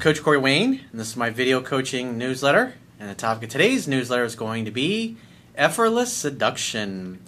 Coach 0.00 0.22
Corey 0.22 0.38
Wayne, 0.38 0.80
and 0.90 0.98
this 0.98 1.08
is 1.10 1.16
my 1.16 1.28
video 1.28 1.60
coaching 1.60 2.16
newsletter. 2.16 2.72
And 2.98 3.10
the 3.10 3.14
topic 3.14 3.42
of 3.42 3.48
today's 3.50 3.86
newsletter 3.86 4.24
is 4.24 4.34
going 4.34 4.64
to 4.64 4.70
be 4.70 5.18
effortless 5.54 6.10
seduction. 6.10 7.20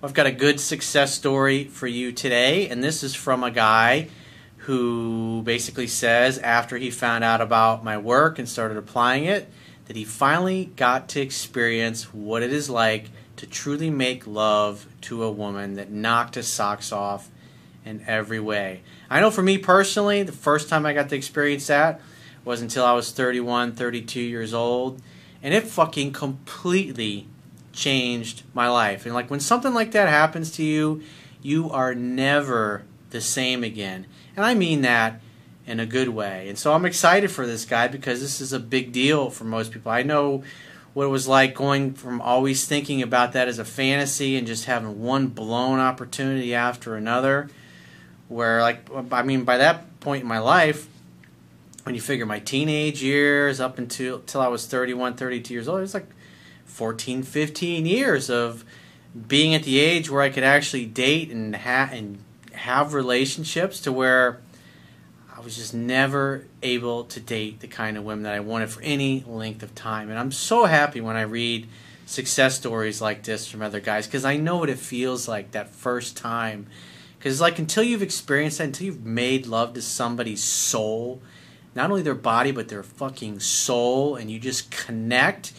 Well, 0.00 0.08
I've 0.08 0.14
got 0.14 0.28
a 0.28 0.30
good 0.30 0.60
success 0.60 1.12
story 1.12 1.64
for 1.64 1.88
you 1.88 2.12
today, 2.12 2.68
and 2.68 2.84
this 2.84 3.02
is 3.02 3.16
from 3.16 3.42
a 3.42 3.50
guy 3.50 4.10
who 4.58 5.42
basically 5.42 5.88
says 5.88 6.38
after 6.38 6.76
he 6.76 6.92
found 6.92 7.24
out 7.24 7.40
about 7.40 7.82
my 7.82 7.98
work 7.98 8.38
and 8.38 8.48
started 8.48 8.76
applying 8.76 9.24
it, 9.24 9.50
that 9.86 9.96
he 9.96 10.04
finally 10.04 10.66
got 10.76 11.08
to 11.08 11.20
experience 11.20 12.14
what 12.14 12.44
it 12.44 12.52
is 12.52 12.70
like 12.70 13.06
to 13.38 13.46
truly 13.48 13.90
make 13.90 14.24
love 14.24 14.86
to 15.00 15.24
a 15.24 15.32
woman 15.32 15.74
that 15.74 15.90
knocked 15.90 16.36
his 16.36 16.46
socks 16.46 16.92
off 16.92 17.28
in 17.84 18.04
every 18.06 18.38
way. 18.38 18.82
I 19.08 19.18
know 19.18 19.32
for 19.32 19.42
me 19.42 19.58
personally, 19.58 20.22
the 20.22 20.30
first 20.30 20.68
time 20.68 20.86
I 20.86 20.92
got 20.92 21.08
to 21.08 21.16
experience 21.16 21.66
that 21.66 22.00
was 22.44 22.62
until 22.62 22.84
I 22.84 22.92
was 22.92 23.12
31, 23.12 23.72
32 23.72 24.20
years 24.20 24.54
old, 24.54 25.00
and 25.42 25.54
it 25.54 25.66
fucking 25.66 26.12
completely 26.12 27.26
changed 27.72 28.42
my 28.54 28.68
life. 28.68 29.06
And 29.06 29.14
like 29.14 29.30
when 29.30 29.40
something 29.40 29.74
like 29.74 29.92
that 29.92 30.08
happens 30.08 30.50
to 30.52 30.62
you, 30.62 31.02
you 31.42 31.70
are 31.70 31.94
never 31.94 32.84
the 33.10 33.20
same 33.20 33.64
again. 33.64 34.06
And 34.36 34.44
I 34.44 34.54
mean 34.54 34.82
that 34.82 35.20
in 35.66 35.80
a 35.80 35.86
good 35.86 36.08
way. 36.08 36.48
And 36.48 36.58
so 36.58 36.72
I'm 36.72 36.84
excited 36.84 37.30
for 37.30 37.46
this 37.46 37.64
guy 37.64 37.88
because 37.88 38.20
this 38.20 38.40
is 38.40 38.52
a 38.52 38.58
big 38.58 38.92
deal 38.92 39.30
for 39.30 39.44
most 39.44 39.72
people. 39.72 39.92
I 39.92 40.02
know 40.02 40.42
what 40.94 41.04
it 41.04 41.08
was 41.08 41.28
like 41.28 41.54
going 41.54 41.94
from 41.94 42.20
always 42.20 42.66
thinking 42.66 43.02
about 43.02 43.32
that 43.32 43.48
as 43.48 43.58
a 43.58 43.64
fantasy 43.64 44.36
and 44.36 44.46
just 44.46 44.64
having 44.64 45.00
one 45.00 45.28
blown 45.28 45.78
opportunity 45.78 46.54
after 46.54 46.96
another 46.96 47.48
where 48.28 48.60
like 48.60 48.88
I 49.12 49.22
mean 49.22 49.44
by 49.44 49.58
that 49.58 50.00
point 50.00 50.22
in 50.22 50.28
my 50.28 50.38
life 50.38 50.88
when 51.84 51.94
you 51.94 52.00
figure 52.00 52.26
my 52.26 52.38
teenage 52.38 53.02
years 53.02 53.60
up 53.60 53.78
until 53.78 54.20
till 54.20 54.40
I 54.40 54.48
was 54.48 54.66
31 54.66 55.14
32 55.14 55.54
years 55.54 55.68
old 55.68 55.78
it 55.78 55.82
was 55.82 55.94
like 55.94 56.08
14 56.66 57.22
15 57.22 57.86
years 57.86 58.30
of 58.30 58.64
being 59.26 59.54
at 59.54 59.64
the 59.64 59.80
age 59.80 60.10
where 60.10 60.22
I 60.22 60.30
could 60.30 60.44
actually 60.44 60.86
date 60.86 61.30
and 61.30 61.56
ha- 61.56 61.90
and 61.92 62.18
have 62.52 62.94
relationships 62.94 63.80
to 63.80 63.92
where 63.92 64.40
I 65.34 65.40
was 65.40 65.56
just 65.56 65.72
never 65.72 66.44
able 66.62 67.04
to 67.04 67.18
date 67.20 67.60
the 67.60 67.66
kind 67.66 67.96
of 67.96 68.04
women 68.04 68.24
that 68.24 68.34
I 68.34 68.40
wanted 68.40 68.70
for 68.70 68.82
any 68.82 69.24
length 69.26 69.62
of 69.62 69.74
time. 69.74 70.10
And 70.10 70.18
I'm 70.18 70.32
so 70.32 70.66
happy 70.66 71.00
when 71.00 71.16
I 71.16 71.22
read 71.22 71.66
success 72.04 72.56
stories 72.56 73.00
like 73.00 73.22
this 73.22 73.48
from 73.48 73.62
other 73.62 73.80
guys 73.80 74.06
because 74.06 74.24
I 74.24 74.36
know 74.36 74.58
what 74.58 74.68
it 74.68 74.78
feels 74.78 75.26
like 75.26 75.52
that 75.52 75.70
first 75.70 76.16
time. 76.16 76.66
Because 77.18 77.40
like 77.40 77.58
until 77.58 77.82
you've 77.82 78.02
experienced 78.02 78.58
that, 78.58 78.64
until 78.64 78.86
you've 78.86 79.04
made 79.04 79.46
love 79.46 79.74
to 79.74 79.82
somebody's 79.82 80.42
soul, 80.42 81.22
not 81.74 81.90
only 81.90 82.02
their 82.02 82.14
body 82.14 82.52
but 82.52 82.68
their 82.68 82.82
fucking 82.82 83.40
soul, 83.40 84.16
and 84.16 84.30
you 84.30 84.38
just 84.38 84.70
connect, 84.70 85.52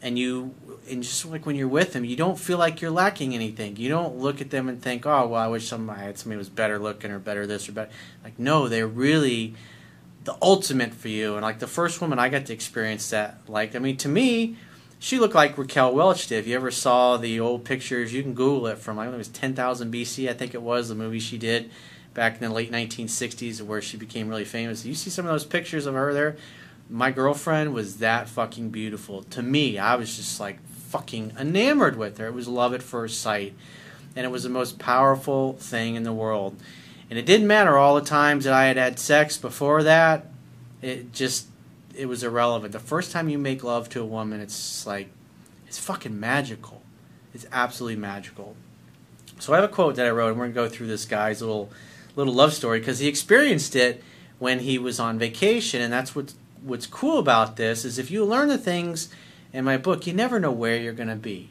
and 0.00 0.18
you 0.18 0.54
and 0.90 1.02
just 1.02 1.26
like 1.26 1.46
when 1.46 1.56
you're 1.56 1.68
with 1.68 1.92
them, 1.92 2.04
you 2.04 2.16
don't 2.16 2.38
feel 2.38 2.58
like 2.58 2.80
you're 2.80 2.90
lacking 2.90 3.34
anything. 3.34 3.76
You 3.76 3.88
don't 3.88 4.16
look 4.16 4.40
at 4.40 4.50
them 4.50 4.68
and 4.68 4.80
think, 4.80 5.06
oh 5.06 5.26
well, 5.28 5.42
I 5.42 5.48
wish 5.48 5.66
somebody 5.66 6.00
I 6.00 6.04
had 6.04 6.18
somebody 6.18 6.38
was 6.38 6.48
better 6.48 6.78
looking 6.78 7.10
or 7.10 7.18
better 7.18 7.46
this 7.46 7.68
or 7.68 7.72
better. 7.72 7.90
Like 8.22 8.38
no, 8.38 8.68
they're 8.68 8.86
really 8.86 9.54
the 10.24 10.36
ultimate 10.42 10.94
for 10.94 11.08
you. 11.08 11.34
And 11.34 11.42
like 11.42 11.58
the 11.58 11.66
first 11.66 12.00
woman 12.00 12.18
I 12.18 12.28
got 12.28 12.46
to 12.46 12.52
experience 12.52 13.10
that. 13.10 13.40
Like 13.48 13.74
I 13.74 13.78
mean, 13.78 13.96
to 13.98 14.08
me 14.08 14.56
she 15.00 15.18
looked 15.18 15.34
like 15.34 15.56
Raquel 15.56 15.94
Welch 15.94 16.26
did. 16.26 16.38
If 16.38 16.48
you 16.48 16.56
ever 16.56 16.72
saw 16.72 17.16
the 17.16 17.38
old 17.38 17.64
pictures, 17.64 18.12
you 18.12 18.22
can 18.22 18.34
Google 18.34 18.66
it 18.66 18.78
from 18.78 18.96
like 18.96 19.08
it 19.08 19.16
was 19.16 19.28
10,000 19.28 19.92
BC, 19.92 20.28
I 20.28 20.32
think 20.32 20.54
it 20.54 20.62
was 20.62 20.88
the 20.88 20.94
movie 20.94 21.20
she 21.20 21.38
did 21.38 21.70
back 22.18 22.34
in 22.34 22.40
the 22.40 22.52
late 22.52 22.72
1960s, 22.72 23.62
where 23.62 23.80
she 23.80 23.96
became 23.96 24.28
really 24.28 24.44
famous. 24.44 24.84
You 24.84 24.94
see 24.94 25.08
some 25.08 25.24
of 25.24 25.30
those 25.30 25.46
pictures 25.46 25.86
of 25.86 25.94
her 25.94 26.12
there. 26.12 26.36
My 26.90 27.12
girlfriend 27.12 27.72
was 27.72 27.98
that 27.98 28.28
fucking 28.28 28.70
beautiful 28.70 29.22
to 29.24 29.40
me. 29.40 29.78
I 29.78 29.94
was 29.94 30.16
just 30.16 30.40
like 30.40 30.58
fucking 30.66 31.34
enamored 31.38 31.96
with 31.96 32.18
her. 32.18 32.26
It 32.26 32.34
was 32.34 32.48
love 32.48 32.74
at 32.74 32.82
first 32.82 33.20
sight, 33.20 33.54
and 34.16 34.26
it 34.26 34.30
was 34.30 34.42
the 34.42 34.48
most 34.48 34.80
powerful 34.80 35.52
thing 35.52 35.94
in 35.94 36.02
the 36.02 36.12
world. 36.12 36.56
And 37.08 37.20
it 37.20 37.24
didn't 37.24 37.46
matter 37.46 37.78
all 37.78 37.94
the 37.94 38.00
times 38.00 38.44
that 38.44 38.52
I 38.52 38.66
had 38.66 38.76
had 38.76 38.98
sex 38.98 39.36
before 39.36 39.84
that. 39.84 40.26
It 40.82 41.12
just 41.12 41.46
it 41.94 42.06
was 42.06 42.24
irrelevant. 42.24 42.72
The 42.72 42.80
first 42.80 43.12
time 43.12 43.28
you 43.28 43.38
make 43.38 43.62
love 43.62 43.88
to 43.90 44.00
a 44.00 44.04
woman, 44.04 44.40
it's 44.40 44.84
like 44.88 45.08
it's 45.68 45.78
fucking 45.78 46.18
magical. 46.18 46.82
It's 47.32 47.46
absolutely 47.52 48.00
magical. 48.00 48.56
So 49.38 49.52
I 49.52 49.60
have 49.60 49.70
a 49.70 49.72
quote 49.72 49.94
that 49.94 50.06
I 50.06 50.10
wrote, 50.10 50.30
and 50.30 50.38
we're 50.38 50.48
gonna 50.48 50.68
go 50.68 50.68
through 50.68 50.88
this 50.88 51.04
guy's 51.04 51.40
little 51.40 51.70
little 52.18 52.34
love 52.34 52.52
story 52.52 52.80
because 52.80 52.98
he 52.98 53.06
experienced 53.06 53.76
it 53.76 54.02
when 54.38 54.60
he 54.60 54.78
was 54.78 54.98
on 54.98 55.18
vacation, 55.18 55.80
and 55.80 55.92
that's 55.92 56.14
what's 56.14 56.34
what's 56.62 56.86
cool 56.86 57.18
about 57.18 57.56
this 57.56 57.84
is 57.84 57.98
if 57.98 58.10
you 58.10 58.24
learn 58.24 58.48
the 58.48 58.58
things 58.58 59.08
in 59.52 59.64
my 59.64 59.76
book, 59.76 60.06
you 60.06 60.12
never 60.12 60.40
know 60.40 60.50
where 60.50 60.76
you're 60.76 60.92
gonna 60.92 61.16
be. 61.16 61.50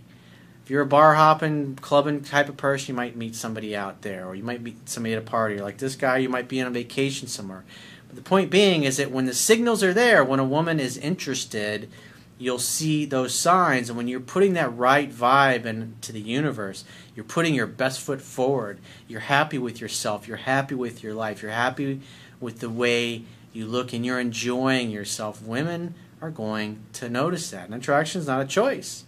If 0.64 0.70
you're 0.70 0.82
a 0.82 0.86
bar 0.86 1.16
hopping, 1.16 1.78
clubbing 1.78 2.24
type 2.24 2.50
of 2.50 2.58
person, 2.58 2.94
you 2.94 2.98
might 2.98 3.16
meet 3.16 3.36
somebody 3.36 3.74
out 3.74 4.02
there, 4.02 4.28
or 4.28 4.36
you 4.36 4.44
might 4.44 4.62
meet 4.62 4.90
somebody 4.90 5.14
at 5.14 5.20
a 5.20 5.26
party. 5.26 5.60
Like 5.60 5.78
this 5.78 5.96
guy, 5.96 6.18
you 6.18 6.28
might 6.28 6.50
be 6.50 6.60
on 6.60 6.68
a 6.68 6.72
vacation 6.72 7.30
somewhere. 7.30 7.64
But 8.08 8.18
the 8.18 8.22
point 8.22 8.52
being 8.52 8.84
is 8.84 8.98
that 8.98 9.10
when 9.10 9.26
the 9.26 9.34
signals 9.34 9.82
are 9.82 9.94
there, 9.94 10.26
when 10.26 10.42
a 10.42 10.46
woman 10.46 10.82
is 10.82 10.98
interested, 10.98 11.90
you'll 12.38 12.60
see 12.60 13.06
those 13.06 13.34
signs. 13.34 13.90
And 13.90 13.98
when 13.98 14.08
you're 14.08 14.20
putting 14.20 14.54
that 14.54 14.76
right 14.76 15.12
vibe 15.12 15.66
into 15.66 16.12
the 16.12 16.22
universe, 16.22 16.84
you're 17.16 17.26
putting 17.26 17.56
your 17.56 17.68
best 17.68 18.00
foot 18.00 18.22
forward. 18.22 18.80
You're 19.08 19.22
happy 19.22 19.58
with 19.58 19.82
yourself. 19.82 20.28
You're 20.28 20.38
happy 20.38 20.76
with 20.76 21.04
your 21.04 21.14
life. 21.14 21.42
You're 21.42 21.52
happy 21.52 22.02
with 22.40 22.60
the 22.60 22.70
way 22.70 23.24
you 23.54 23.66
look 23.66 23.94
and 23.94 24.06
you're 24.06 24.20
enjoying 24.20 24.92
yourself. 24.92 25.42
Women 25.42 25.96
are 26.22 26.30
going 26.30 26.80
to 26.94 27.10
notice 27.10 27.50
that. 27.52 27.66
And 27.66 27.74
attraction 27.74 28.22
is 28.22 28.28
not 28.28 28.42
a 28.42 28.48
choice. 28.48 29.04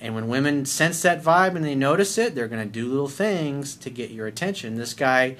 And 0.00 0.14
when 0.14 0.28
women 0.28 0.66
sense 0.66 1.02
that 1.02 1.22
vibe 1.22 1.56
and 1.56 1.64
they 1.64 1.74
notice 1.74 2.18
it, 2.18 2.34
they're 2.34 2.48
going 2.48 2.66
to 2.66 2.72
do 2.72 2.88
little 2.88 3.08
things 3.08 3.74
to 3.76 3.90
get 3.90 4.10
your 4.10 4.26
attention. 4.26 4.76
This 4.76 4.94
guy 4.94 5.36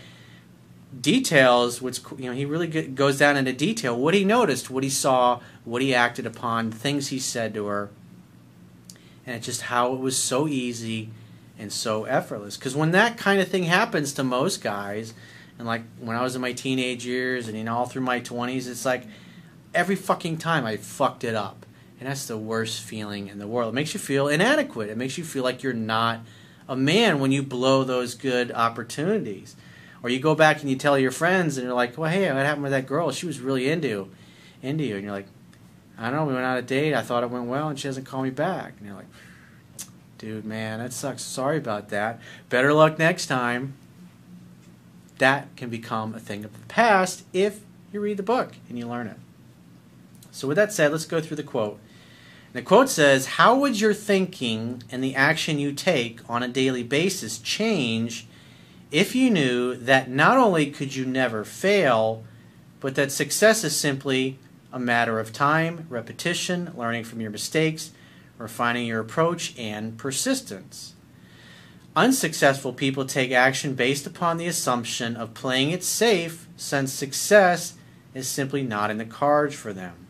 details 1.00 1.81
which 1.81 2.00
you 2.19 2.27
know 2.27 2.32
he 2.32 2.44
really 2.44 2.66
goes 2.66 3.19
down 3.19 3.37
into 3.37 3.53
detail. 3.53 3.97
What 3.97 4.15
he 4.15 4.25
noticed 4.25 4.71
what 4.71 4.84
he 4.84 4.91
saw 4.91 5.41
what 5.65 5.82
he 5.82 5.94
acted 5.94 6.27
upon 6.27 6.71
things 6.71 7.09
he 7.09 7.19
said 7.19 7.55
to 7.55 7.66
her. 7.66 7.91
And 9.27 9.37
it's 9.37 9.47
just 9.47 9.62
how 9.62 9.94
it 9.94 10.00
was 10.00 10.19
so 10.19 10.47
easy 10.47 11.10
and 11.59 11.72
so 11.72 12.05
effortless. 12.05 12.56
Because 12.56 12.77
when 12.77 12.91
that 12.91 13.16
kind 13.16 13.41
of 13.41 13.49
thing 13.49 13.65
happens 13.65 14.12
to 14.15 14.25
most 14.25 14.62
guys 14.62 15.15
and 15.59 15.66
like 15.66 15.82
when 16.00 16.16
i 16.16 16.22
was 16.22 16.34
in 16.34 16.43
my 16.43 16.53
teenage 16.53 17.06
years 17.06 17.49
and 17.49 17.56
you 17.56 17.65
know 17.65 17.76
all 17.76 17.87
through 17.87 18.03
my 18.03 18.21
20s 18.21 18.69
it's 18.69 18.84
like 18.84 19.05
every 19.72 19.94
fucking 19.94 20.37
time 20.37 20.65
i 20.65 20.76
fucked 20.76 21.25
it 21.25 21.34
up. 21.34 21.66
And 22.00 22.09
that's 22.09 22.26
the 22.26 22.37
worst 22.37 22.82
feeling 22.82 23.28
in 23.28 23.38
the 23.38 23.47
world. 23.47 23.72
It 23.72 23.76
makes 23.76 23.94
you 23.94 24.00
feel 24.00 24.28
inadequate. 24.28 24.91
It 24.91 24.99
makes 24.99 25.16
you 25.16 25.25
feel 25.25 25.44
like 25.44 25.62
you're 25.62 25.72
not 25.72 26.21
a 26.69 26.76
man 26.76 27.21
when 27.21 27.32
you 27.32 27.43
blow 27.43 27.84
those 27.84 28.15
good 28.15 28.50
opportunities 28.53 29.55
or 30.04 30.10
you 30.10 30.20
go 30.20 30.34
back 30.34 30.60
and 30.60 30.69
you 30.69 30.76
tell 30.76 30.98
your 30.98 31.10
friends, 31.10 31.56
and 31.56 31.66
you're 31.66 31.75
like, 31.75 31.97
"Well, 31.97 32.10
hey, 32.10 32.31
what 32.31 32.44
happened 32.44 32.62
with 32.62 32.72
that 32.72 32.87
girl? 32.87 33.10
She 33.10 33.25
was 33.25 33.41
really 33.41 33.70
into, 33.70 34.10
into 34.62 34.84
you." 34.84 34.97
And 34.97 35.04
you're 35.04 35.15
like, 35.15 35.28
"I 35.97 36.10
don't 36.10 36.16
know. 36.16 36.25
We 36.26 36.34
went 36.34 36.44
on 36.44 36.59
a 36.59 36.62
date. 36.62 36.92
I 36.92 37.00
thought 37.00 37.22
it 37.22 37.31
went 37.31 37.47
well, 37.47 37.69
and 37.70 37.81
she 37.81 37.88
hasn't 37.88 38.06
called 38.06 38.25
me 38.25 38.31
back." 38.31 38.75
And 38.76 38.87
you're 38.87 38.97
like, 38.97 39.09
"Dude, 40.19 40.44
man, 40.44 40.81
that 40.81 40.93
sucks. 40.93 41.22
Sorry 41.22 41.56
about 41.56 41.88
that. 41.88 42.20
Better 42.50 42.75
luck 42.75 42.98
next 42.98 43.26
time." 43.26 43.72
That 45.19 45.48
can 45.56 45.70
become 45.70 46.14
a 46.14 46.20
thing 46.20 46.44
of 46.44 46.53
the 46.53 46.66
past 46.66 47.22
if 47.32 47.60
you 47.91 48.00
read 48.00 48.19
the 48.19 48.22
book 48.22 48.53
and 48.69 48.78
you 48.78 48.87
learn 48.87 49.06
it. 49.06 49.16
So, 50.32 50.47
with 50.48 50.56
that 50.56 50.72
said, 50.72 50.93
let's 50.93 51.06
go 51.06 51.20
through 51.20 51.37
the 51.37 51.44
quote. 51.44 51.78
The 52.53 52.62
quote 52.62 52.91
says, 52.91 53.26
How 53.26 53.56
would 53.56 53.81
your 53.81 53.94
thinking 53.94 54.82
and 54.91 55.03
the 55.03 55.14
action 55.14 55.59
you 55.59 55.73
take 55.73 56.20
on 56.28 56.43
a 56.43 56.49
daily 56.49 56.82
basis 56.82 57.38
change 57.38 58.26
if 58.94 59.17
you 59.17 59.29
knew 59.29 59.75
that 59.75 60.08
not 60.08 60.38
only 60.38 60.70
could 60.70 60.94
you 60.94 61.05
never 61.05 61.43
fail, 61.43 62.23
but 62.79 62.94
that 62.94 63.11
success 63.11 63.64
is 63.64 63.76
simply 63.76 64.38
a 64.73 64.79
matter 64.79 65.19
of 65.19 65.32
time, 65.32 65.85
repetition, 65.91 66.73
learning 66.76 67.02
from 67.02 67.20
your 67.20 67.32
mistakes, 67.32 67.91
refining 68.38 68.87
your 68.87 69.00
approach, 69.00 69.52
and 69.58 69.99
persistence. 69.99 70.94
Unsuccessful 71.96 72.73
people 72.73 73.05
take 73.05 73.32
action 73.32 73.75
based 73.75 74.06
upon 74.06 74.37
the 74.37 74.46
assumption 74.46 75.17
of 75.17 75.35
playing 75.35 75.73
it 75.73 75.82
safe, 75.82 76.47
since 76.56 76.93
success 76.93 77.75
is 78.14 78.29
simply 78.29 78.62
not 78.62 78.93
in 78.93 78.99
the 78.99 79.05
cards 79.05 79.56
for 79.56 79.73
them. 79.73 80.06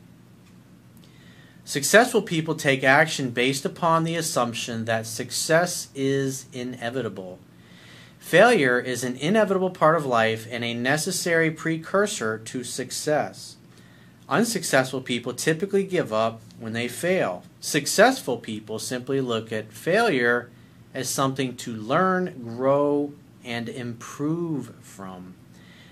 Successful 1.65 2.21
people 2.21 2.55
take 2.55 2.85
action 2.85 3.31
based 3.31 3.65
upon 3.65 4.05
the 4.05 4.17
assumption 4.17 4.85
that 4.85 5.07
success 5.07 5.89
is 5.95 6.45
inevitable 6.53 7.39
Failure 8.25 8.81
is 8.81 9.05
an 9.05 9.17
inevitable 9.17 9.69
part 9.69 9.97
of 9.97 10.07
life 10.07 10.49
and 10.51 10.65
a 10.65 10.73
necessary 10.73 11.51
precursor 11.51 12.39
to 12.39 12.65
success. 12.65 13.57
Unsuccessful 14.31 15.03
people 15.03 15.35
typically 15.35 15.85
give 15.85 16.11
up 16.11 16.41
when 16.59 16.73
they 16.73 16.89
fail. 16.89 17.43
Successful 17.61 18.39
people 18.39 18.79
simply 18.79 19.21
look 19.21 19.53
at 19.53 19.75
failure 19.75 20.49
as 20.95 21.11
something 21.11 21.55
to 21.59 21.75
learn, 21.75 22.43
grow, 22.43 23.13
and 23.45 23.69
improve 23.69 24.75
from. 24.81 25.35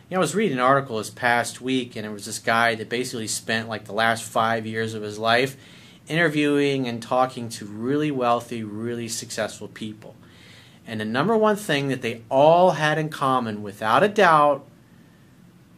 You 0.09 0.15
know, 0.15 0.21
I 0.21 0.21
was 0.21 0.35
reading 0.35 0.57
an 0.57 0.65
article 0.65 0.97
this 0.97 1.11
past 1.11 1.61
week, 1.61 1.97
and 1.97 2.07
it 2.07 2.13
was 2.13 2.25
this 2.25 2.39
guy 2.39 2.75
that 2.77 2.89
basically 2.89 3.29
spent 3.29 3.69
like 3.69 3.85
the 3.85 3.93
last 3.93 4.25
five 4.25 4.65
years 4.65 4.95
of 4.95 5.03
his 5.03 5.19
life 5.19 5.59
interviewing 6.09 6.89
and 6.89 7.03
talking 7.03 7.51
to 7.51 7.67
really 7.67 8.11
wealthy, 8.11 8.65
really 8.65 9.07
successful 9.07 9.69
people. 9.69 10.17
And 10.87 11.01
the 11.01 11.05
number 11.05 11.37
one 11.37 11.57
thing 11.57 11.89
that 11.89 12.03
they 12.03 12.23
all 12.29 12.73
had 12.73 12.99
in 12.99 13.09
common, 13.09 13.63
without 13.63 14.03
a 14.03 14.09
doubt, 14.09 14.67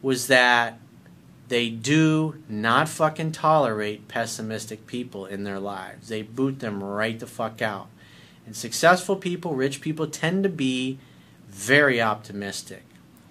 was 0.01 0.27
that 0.27 0.79
they 1.47 1.69
do 1.69 2.41
not 2.49 2.89
fucking 2.89 3.31
tolerate 3.31 4.07
pessimistic 4.07 4.87
people 4.87 5.25
in 5.25 5.43
their 5.43 5.59
lives. 5.59 6.07
They 6.07 6.23
boot 6.23 6.59
them 6.59 6.83
right 6.83 7.19
the 7.19 7.27
fuck 7.27 7.61
out. 7.61 7.87
And 8.45 8.55
successful 8.55 9.15
people, 9.15 9.53
rich 9.55 9.81
people, 9.81 10.07
tend 10.07 10.43
to 10.43 10.49
be 10.49 10.99
very 11.47 12.01
optimistic, 12.01 12.83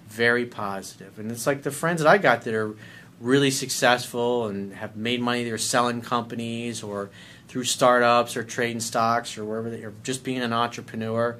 very 0.06 0.46
positive. 0.46 1.18
And 1.18 1.30
it's 1.30 1.46
like 1.46 1.62
the 1.62 1.70
friends 1.70 2.02
that 2.02 2.08
I 2.08 2.18
got 2.18 2.42
that 2.42 2.54
are 2.54 2.74
really 3.20 3.50
successful 3.50 4.46
and 4.46 4.74
have 4.74 4.96
made 4.96 5.20
money, 5.20 5.44
they're 5.44 5.58
selling 5.58 6.00
companies 6.00 6.82
or 6.82 7.10
through 7.48 7.64
startups 7.64 8.36
or 8.36 8.42
trading 8.42 8.80
stocks 8.80 9.38
or 9.38 9.44
wherever 9.44 9.70
they 9.70 9.82
are, 9.82 9.92
just 10.02 10.24
being 10.24 10.40
an 10.40 10.52
entrepreneur. 10.52 11.36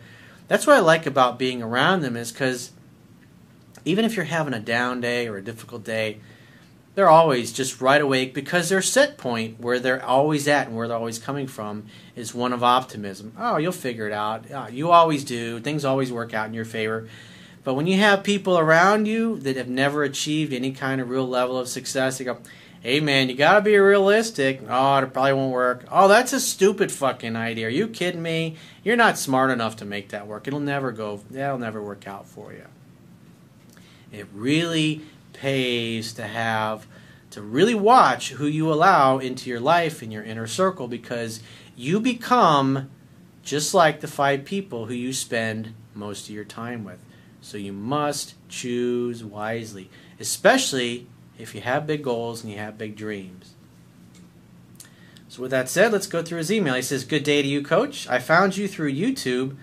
That's 0.48 0.66
what 0.66 0.76
I 0.76 0.80
like 0.80 1.06
about 1.06 1.38
being 1.38 1.62
around 1.62 2.02
them 2.02 2.16
is 2.16 2.32
because 2.32 2.72
even 3.84 4.04
if 4.04 4.16
you're 4.16 4.26
having 4.26 4.54
a 4.54 4.60
down 4.60 5.00
day 5.00 5.26
or 5.26 5.36
a 5.36 5.42
difficult 5.42 5.84
day, 5.84 6.20
they're 6.94 7.08
always 7.08 7.52
just 7.52 7.80
right 7.80 8.00
awake 8.00 8.34
because 8.34 8.68
their 8.68 8.82
set 8.82 9.18
point 9.18 9.58
where 9.58 9.80
they're 9.80 10.04
always 10.04 10.46
at 10.46 10.68
and 10.68 10.76
where 10.76 10.86
they're 10.86 10.96
always 10.96 11.18
coming 11.18 11.46
from 11.46 11.86
is 12.14 12.34
one 12.34 12.52
of 12.52 12.62
optimism. 12.62 13.32
Oh, 13.38 13.56
you'll 13.56 13.72
figure 13.72 14.06
it 14.06 14.12
out. 14.12 14.44
Oh, 14.52 14.68
you 14.68 14.90
always 14.90 15.24
do. 15.24 15.58
Things 15.58 15.84
always 15.84 16.12
work 16.12 16.34
out 16.34 16.46
in 16.46 16.54
your 16.54 16.64
favor. 16.64 17.08
But 17.64 17.74
when 17.74 17.86
you 17.86 17.98
have 17.98 18.22
people 18.22 18.58
around 18.58 19.06
you 19.06 19.38
that 19.40 19.56
have 19.56 19.68
never 19.68 20.04
achieved 20.04 20.52
any 20.52 20.70
kind 20.70 21.00
of 21.00 21.08
real 21.08 21.26
level 21.26 21.58
of 21.58 21.66
success, 21.66 22.18
they 22.18 22.24
go, 22.24 22.38
hey 22.84 23.00
man, 23.00 23.30
you 23.30 23.34
gotta 23.34 23.62
be 23.62 23.78
realistic. 23.78 24.60
Oh, 24.68 24.98
it 24.98 25.12
probably 25.14 25.32
won't 25.32 25.52
work. 25.52 25.86
Oh, 25.90 26.06
that's 26.06 26.34
a 26.34 26.38
stupid 26.38 26.92
fucking 26.92 27.34
idea. 27.34 27.66
Are 27.66 27.70
you 27.70 27.88
kidding 27.88 28.20
me? 28.20 28.56
You're 28.84 28.94
not 28.94 29.16
smart 29.16 29.50
enough 29.50 29.76
to 29.76 29.86
make 29.86 30.10
that 30.10 30.26
work. 30.26 30.46
It'll 30.46 30.60
never 30.60 30.92
go, 30.92 31.22
that'll 31.30 31.58
never 31.58 31.82
work 31.82 32.06
out 32.06 32.28
for 32.28 32.52
you. 32.52 32.66
It 34.12 34.26
really 34.34 35.00
pays 35.32 36.12
to 36.12 36.24
have 36.24 36.86
to 37.30 37.40
really 37.40 37.74
watch 37.74 38.32
who 38.32 38.46
you 38.46 38.70
allow 38.70 39.16
into 39.16 39.48
your 39.48 39.60
life 39.60 40.02
in 40.02 40.10
your 40.10 40.22
inner 40.22 40.46
circle 40.46 40.86
because 40.86 41.40
you 41.74 42.00
become 42.00 42.90
just 43.42 43.72
like 43.72 44.00
the 44.00 44.08
five 44.08 44.44
people 44.44 44.86
who 44.86 44.94
you 44.94 45.14
spend 45.14 45.72
most 45.94 46.28
of 46.28 46.34
your 46.34 46.44
time 46.44 46.84
with. 46.84 47.02
So 47.40 47.56
you 47.56 47.72
must 47.72 48.34
choose 48.50 49.24
wisely, 49.24 49.88
especially 50.20 51.06
if 51.38 51.54
you 51.54 51.60
have 51.60 51.86
big 51.86 52.02
goals 52.02 52.42
and 52.42 52.52
you 52.52 52.58
have 52.58 52.78
big 52.78 52.96
dreams. 52.96 53.54
So 55.28 55.42
with 55.42 55.50
that 55.50 55.68
said, 55.68 55.92
let's 55.92 56.06
go 56.06 56.22
through 56.22 56.38
his 56.38 56.52
email. 56.52 56.74
He 56.74 56.82
says, 56.82 57.04
"Good 57.04 57.24
day 57.24 57.42
to 57.42 57.48
you, 57.48 57.62
coach. 57.62 58.08
I 58.08 58.18
found 58.20 58.56
you 58.56 58.68
through 58.68 58.92
YouTube 58.92 59.56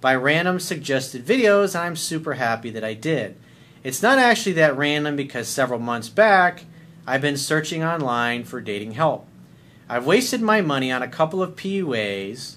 by 0.00 0.14
random 0.14 0.60
suggested 0.60 1.26
videos 1.26 1.78
I'm 1.78 1.96
super 1.96 2.34
happy 2.34 2.70
that 2.70 2.84
I 2.84 2.94
did. 2.94 3.36
It's 3.82 4.02
not 4.02 4.18
actually 4.18 4.52
that 4.52 4.76
random 4.76 5.16
because 5.16 5.48
several 5.48 5.80
months 5.80 6.08
back, 6.08 6.64
I've 7.06 7.20
been 7.20 7.36
searching 7.36 7.82
online 7.82 8.44
for 8.44 8.60
dating 8.60 8.92
help. 8.92 9.26
I've 9.88 10.06
wasted 10.06 10.42
my 10.42 10.60
money 10.60 10.90
on 10.90 11.02
a 11.02 11.08
couple 11.08 11.42
of 11.42 11.56
PUAs. 11.56 12.56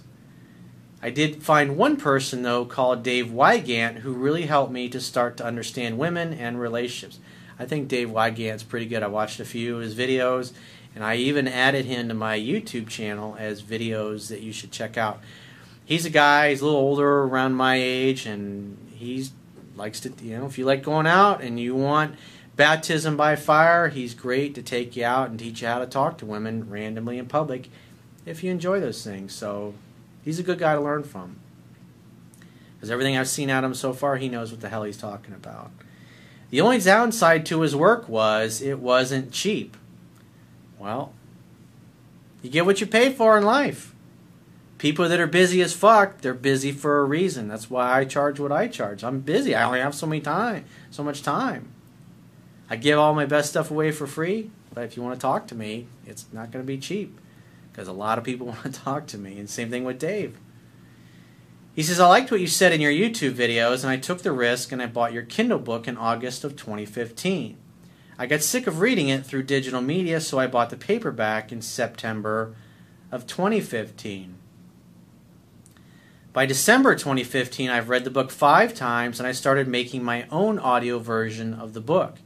I 1.01 1.09
did 1.09 1.41
find 1.41 1.77
one 1.77 1.97
person, 1.97 2.41
though, 2.41 2.65
called 2.65 3.03
Dave 3.03 3.31
Wygant, 3.31 3.99
who 3.99 4.13
really 4.13 4.47
helped 4.47 4.71
me 4.71 4.89
to 4.89 4.99
start 4.99 5.37
to 5.37 5.45
understand 5.45 5.97
women 5.97 6.33
and 6.33 6.59
relationships. 6.59 7.19
I 7.59 7.65
think 7.65 7.89
Dave 7.89 8.09
Wygant's 8.09 8.63
pretty 8.63 8.85
good. 8.85 9.03
I 9.03 9.07
watched 9.07 9.39
a 9.39 9.45
few 9.45 9.75
of 9.75 9.81
his 9.81 9.93
videos, 9.93 10.53
and 10.95 11.03
I 11.03 11.15
even 11.15 11.47
added 11.47 11.85
him 11.85 12.07
to 12.07 12.13
my 12.13 12.39
YouTube 12.39 12.87
channel 12.87 13.35
as 13.37 13.61
videos 13.61 14.29
that 14.29 14.41
you 14.41 14.53
should 14.53 14.71
check 14.71 14.97
out. 14.97 15.19
He's 15.83 16.05
a 16.05 16.09
guy, 16.09 16.49
he's 16.49 16.61
a 16.61 16.65
little 16.65 16.79
older, 16.79 17.23
around 17.23 17.55
my 17.55 17.75
age, 17.75 18.25
and 18.25 18.77
he's 18.95 19.31
likes 19.75 19.99
to, 20.01 20.13
you 20.21 20.37
know, 20.37 20.45
if 20.45 20.57
you 20.57 20.65
like 20.65 20.83
going 20.83 21.07
out 21.07 21.41
and 21.41 21.59
you 21.59 21.73
want 21.73 22.15
baptism 22.55 23.17
by 23.17 23.35
fire, 23.35 23.87
he's 23.87 24.13
great 24.13 24.53
to 24.55 24.61
take 24.61 24.95
you 24.95 25.05
out 25.05 25.29
and 25.29 25.39
teach 25.39 25.61
you 25.61 25.67
how 25.67 25.79
to 25.79 25.85
talk 25.87 26.17
to 26.19 26.25
women 26.25 26.69
randomly 26.69 27.17
in 27.17 27.25
public 27.25 27.69
if 28.25 28.43
you 28.43 28.51
enjoy 28.51 28.79
those 28.79 29.03
things. 29.03 29.33
So 29.33 29.73
he's 30.23 30.37
a 30.37 30.43
good 30.43 30.59
guy 30.59 30.75
to 30.75 30.81
learn 30.81 31.03
from. 31.03 31.37
Because 32.75 32.91
everything 32.91 33.17
I've 33.17 33.29
seen 33.29 33.49
out 33.49 33.63
of 33.63 33.71
him 33.71 33.75
so 33.75 33.93
far, 33.93 34.17
he 34.17 34.29
knows 34.29 34.51
what 34.51 34.61
the 34.61 34.69
hell 34.69 34.83
he's 34.83 34.97
talking 34.97 35.33
about. 35.33 35.71
The 36.49 36.61
only 36.61 36.79
downside 36.79 37.45
to 37.47 37.61
his 37.61 37.75
work 37.75 38.09
was 38.09 38.61
it 38.61 38.79
wasn't 38.79 39.31
cheap. 39.31 39.77
Well, 40.77 41.13
you 42.41 42.49
get 42.49 42.65
what 42.65 42.81
you 42.81 42.87
pay 42.87 43.11
for 43.11 43.37
in 43.37 43.43
life 43.43 43.93
people 44.79 45.07
that 45.07 45.19
are 45.19 45.27
busy 45.27 45.61
as 45.61 45.73
fuck, 45.73 46.21
they're 46.21 46.33
busy 46.33 46.71
for 46.71 46.99
a 46.99 47.03
reason. 47.03 47.47
That's 47.47 47.69
why 47.69 47.99
I 47.99 48.05
charge 48.05 48.39
what 48.39 48.51
I 48.51 48.67
charge. 48.67 49.03
I'm 49.03 49.19
busy. 49.19 49.53
I 49.53 49.65
only 49.65 49.81
have 49.81 49.93
so 49.93 50.07
many 50.07 50.21
time, 50.21 50.65
so 50.89 51.03
much 51.03 51.21
time. 51.21 51.71
I 52.69 52.77
give 52.77 52.97
all 52.97 53.13
my 53.13 53.25
best 53.25 53.51
stuff 53.51 53.69
away 53.69 53.91
for 53.91 54.07
free, 54.07 54.49
but 54.73 54.85
if 54.85 54.97
you 54.97 55.03
want 55.03 55.15
to 55.15 55.21
talk 55.21 55.47
to 55.47 55.55
me, 55.55 55.87
it's 56.07 56.25
not 56.31 56.51
going 56.51 56.63
to 56.63 56.67
be 56.67 56.77
cheap 56.77 57.19
because 57.71 57.87
a 57.87 57.93
lot 57.93 58.17
of 58.17 58.23
people 58.23 58.47
want 58.47 58.63
to 58.63 58.71
talk 58.71 59.05
to 59.07 59.17
me. 59.19 59.37
And 59.37 59.47
same 59.47 59.69
thing 59.69 59.83
with 59.83 59.99
Dave. 59.99 60.37
He 61.75 61.83
says, 61.83 61.99
I 61.99 62.07
liked 62.07 62.31
what 62.31 62.41
you 62.41 62.47
said 62.47 62.73
in 62.73 62.81
your 62.81 62.91
YouTube 62.91 63.33
videos, 63.33 63.83
and 63.83 63.91
I 63.91 63.97
took 63.97 64.21
the 64.21 64.31
risk 64.31 64.71
and 64.71 64.81
I 64.81 64.87
bought 64.87 65.13
your 65.13 65.23
Kindle 65.23 65.59
book 65.59 65.87
in 65.87 65.97
August 65.97 66.43
of 66.43 66.55
2015. 66.55 67.57
I 68.17 68.25
got 68.25 68.41
sick 68.41 68.67
of 68.67 68.81
reading 68.81 69.07
it 69.07 69.25
through 69.25 69.43
digital 69.43 69.81
media, 69.81 70.19
so 70.19 70.39
I 70.39 70.47
bought 70.47 70.71
the 70.71 70.77
paperback 70.77 71.51
in 71.53 71.61
September 71.61 72.53
of 73.11 73.25
2015. 73.27 74.35
By 76.33 76.45
December 76.45 76.95
2015, 76.95 77.69
I've 77.69 77.89
read 77.89 78.03
the 78.03 78.11
book 78.11 78.29
five 78.29 78.73
times 78.73 79.19
and 79.19 79.25
I 79.25 79.31
started 79.31 79.67
making 79.67 80.03
my 80.03 80.27
own 80.29 80.59
audio 80.59 80.99
version 80.99 81.53
of 81.53 81.73
the 81.73 81.81
book. 81.81 82.17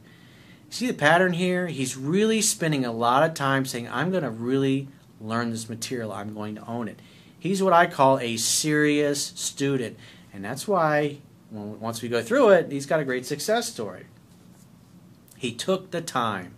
See 0.68 0.86
the 0.86 0.94
pattern 0.94 1.34
here? 1.34 1.68
He's 1.68 1.96
really 1.96 2.42
spending 2.42 2.84
a 2.84 2.92
lot 2.92 3.22
of 3.22 3.34
time 3.34 3.64
saying, 3.64 3.88
I'm 3.88 4.10
going 4.10 4.24
to 4.24 4.30
really 4.30 4.88
learn 5.20 5.50
this 5.50 5.68
material, 5.68 6.12
I'm 6.12 6.34
going 6.34 6.56
to 6.56 6.66
own 6.66 6.88
it. 6.88 6.98
He's 7.44 7.62
what 7.62 7.74
I 7.74 7.86
call 7.86 8.18
a 8.20 8.38
serious 8.38 9.22
student, 9.22 9.98
and 10.32 10.42
that's 10.42 10.66
why 10.66 11.18
once 11.50 12.00
we 12.00 12.08
go 12.08 12.22
through 12.22 12.48
it, 12.48 12.72
he's 12.72 12.86
got 12.86 13.00
a 13.00 13.04
great 13.04 13.26
success 13.26 13.70
story. 13.70 14.06
He 15.36 15.52
took 15.52 15.90
the 15.90 16.00
time. 16.00 16.54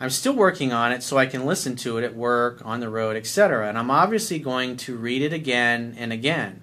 I'm 0.00 0.10
still 0.10 0.32
working 0.32 0.72
on 0.72 0.90
it 0.90 1.04
so 1.04 1.18
I 1.18 1.26
can 1.26 1.46
listen 1.46 1.76
to 1.76 1.98
it 1.98 2.04
at 2.04 2.16
work, 2.16 2.62
on 2.64 2.80
the 2.80 2.88
road, 2.88 3.14
etc. 3.14 3.68
And 3.68 3.78
I'm 3.78 3.92
obviously 3.92 4.40
going 4.40 4.76
to 4.78 4.96
read 4.96 5.22
it 5.22 5.32
again 5.32 5.94
and 5.96 6.12
again. 6.12 6.60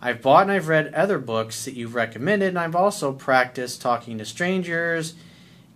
I've 0.00 0.22
bought 0.22 0.42
and 0.42 0.52
I've 0.52 0.68
read 0.68 0.94
other 0.94 1.18
books 1.18 1.64
that 1.64 1.74
you've 1.74 1.96
recommended, 1.96 2.50
and 2.50 2.60
I've 2.60 2.76
also 2.76 3.12
practiced 3.12 3.82
talking 3.82 4.18
to 4.18 4.24
strangers, 4.24 5.14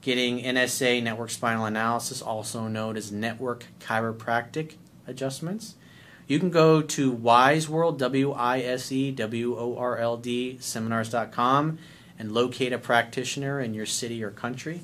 getting 0.02 0.38
NSA 0.38 1.02
network 1.02 1.30
spinal 1.30 1.64
analysis, 1.64 2.22
also 2.22 2.68
known 2.68 2.96
as 2.96 3.10
network 3.10 3.64
chiropractic 3.80 4.74
adjustments. 5.08 5.74
You 6.30 6.38
can 6.38 6.50
go 6.50 6.80
to 6.80 7.10
Wise 7.10 7.66
Wiseworld, 7.66 7.98
W 7.98 8.30
I 8.30 8.60
S 8.60 8.92
E 8.92 9.10
W 9.10 9.58
O 9.58 9.76
R 9.76 9.98
L 9.98 10.16
D, 10.16 10.58
seminars.com, 10.60 11.78
and 12.20 12.30
locate 12.30 12.72
a 12.72 12.78
practitioner 12.78 13.58
in 13.58 13.74
your 13.74 13.84
city 13.84 14.22
or 14.22 14.30
country. 14.30 14.82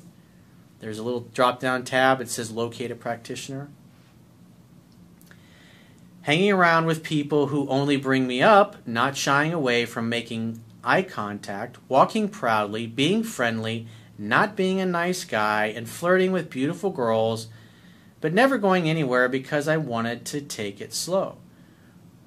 There's 0.81 0.99
a 0.99 1.03
little 1.03 1.21
drop 1.21 1.61
down 1.61 1.85
tab. 1.85 2.19
It 2.19 2.27
says 2.27 2.51
locate 2.51 2.91
a 2.91 2.95
practitioner. 2.95 3.69
Hanging 6.23 6.51
around 6.51 6.85
with 6.85 7.01
people 7.01 7.47
who 7.47 7.69
only 7.69 7.95
bring 7.95 8.27
me 8.27 8.41
up, 8.41 8.85
not 8.85 9.15
shying 9.15 9.53
away 9.53 9.85
from 9.85 10.09
making 10.09 10.61
eye 10.83 11.01
contact, 11.01 11.77
walking 11.87 12.27
proudly, 12.27 12.87
being 12.87 13.23
friendly, 13.23 13.87
not 14.17 14.57
being 14.57 14.81
a 14.81 14.85
nice 14.85 15.23
guy, 15.23 15.67
and 15.67 15.87
flirting 15.87 16.33
with 16.33 16.49
beautiful 16.49 16.89
girls, 16.89 17.47
but 18.21 18.33
never 18.33 18.57
going 18.57 18.89
anywhere 18.89 19.29
because 19.29 19.67
I 19.67 19.77
wanted 19.77 20.25
to 20.25 20.41
take 20.41 20.81
it 20.81 20.93
slow. 20.93 21.37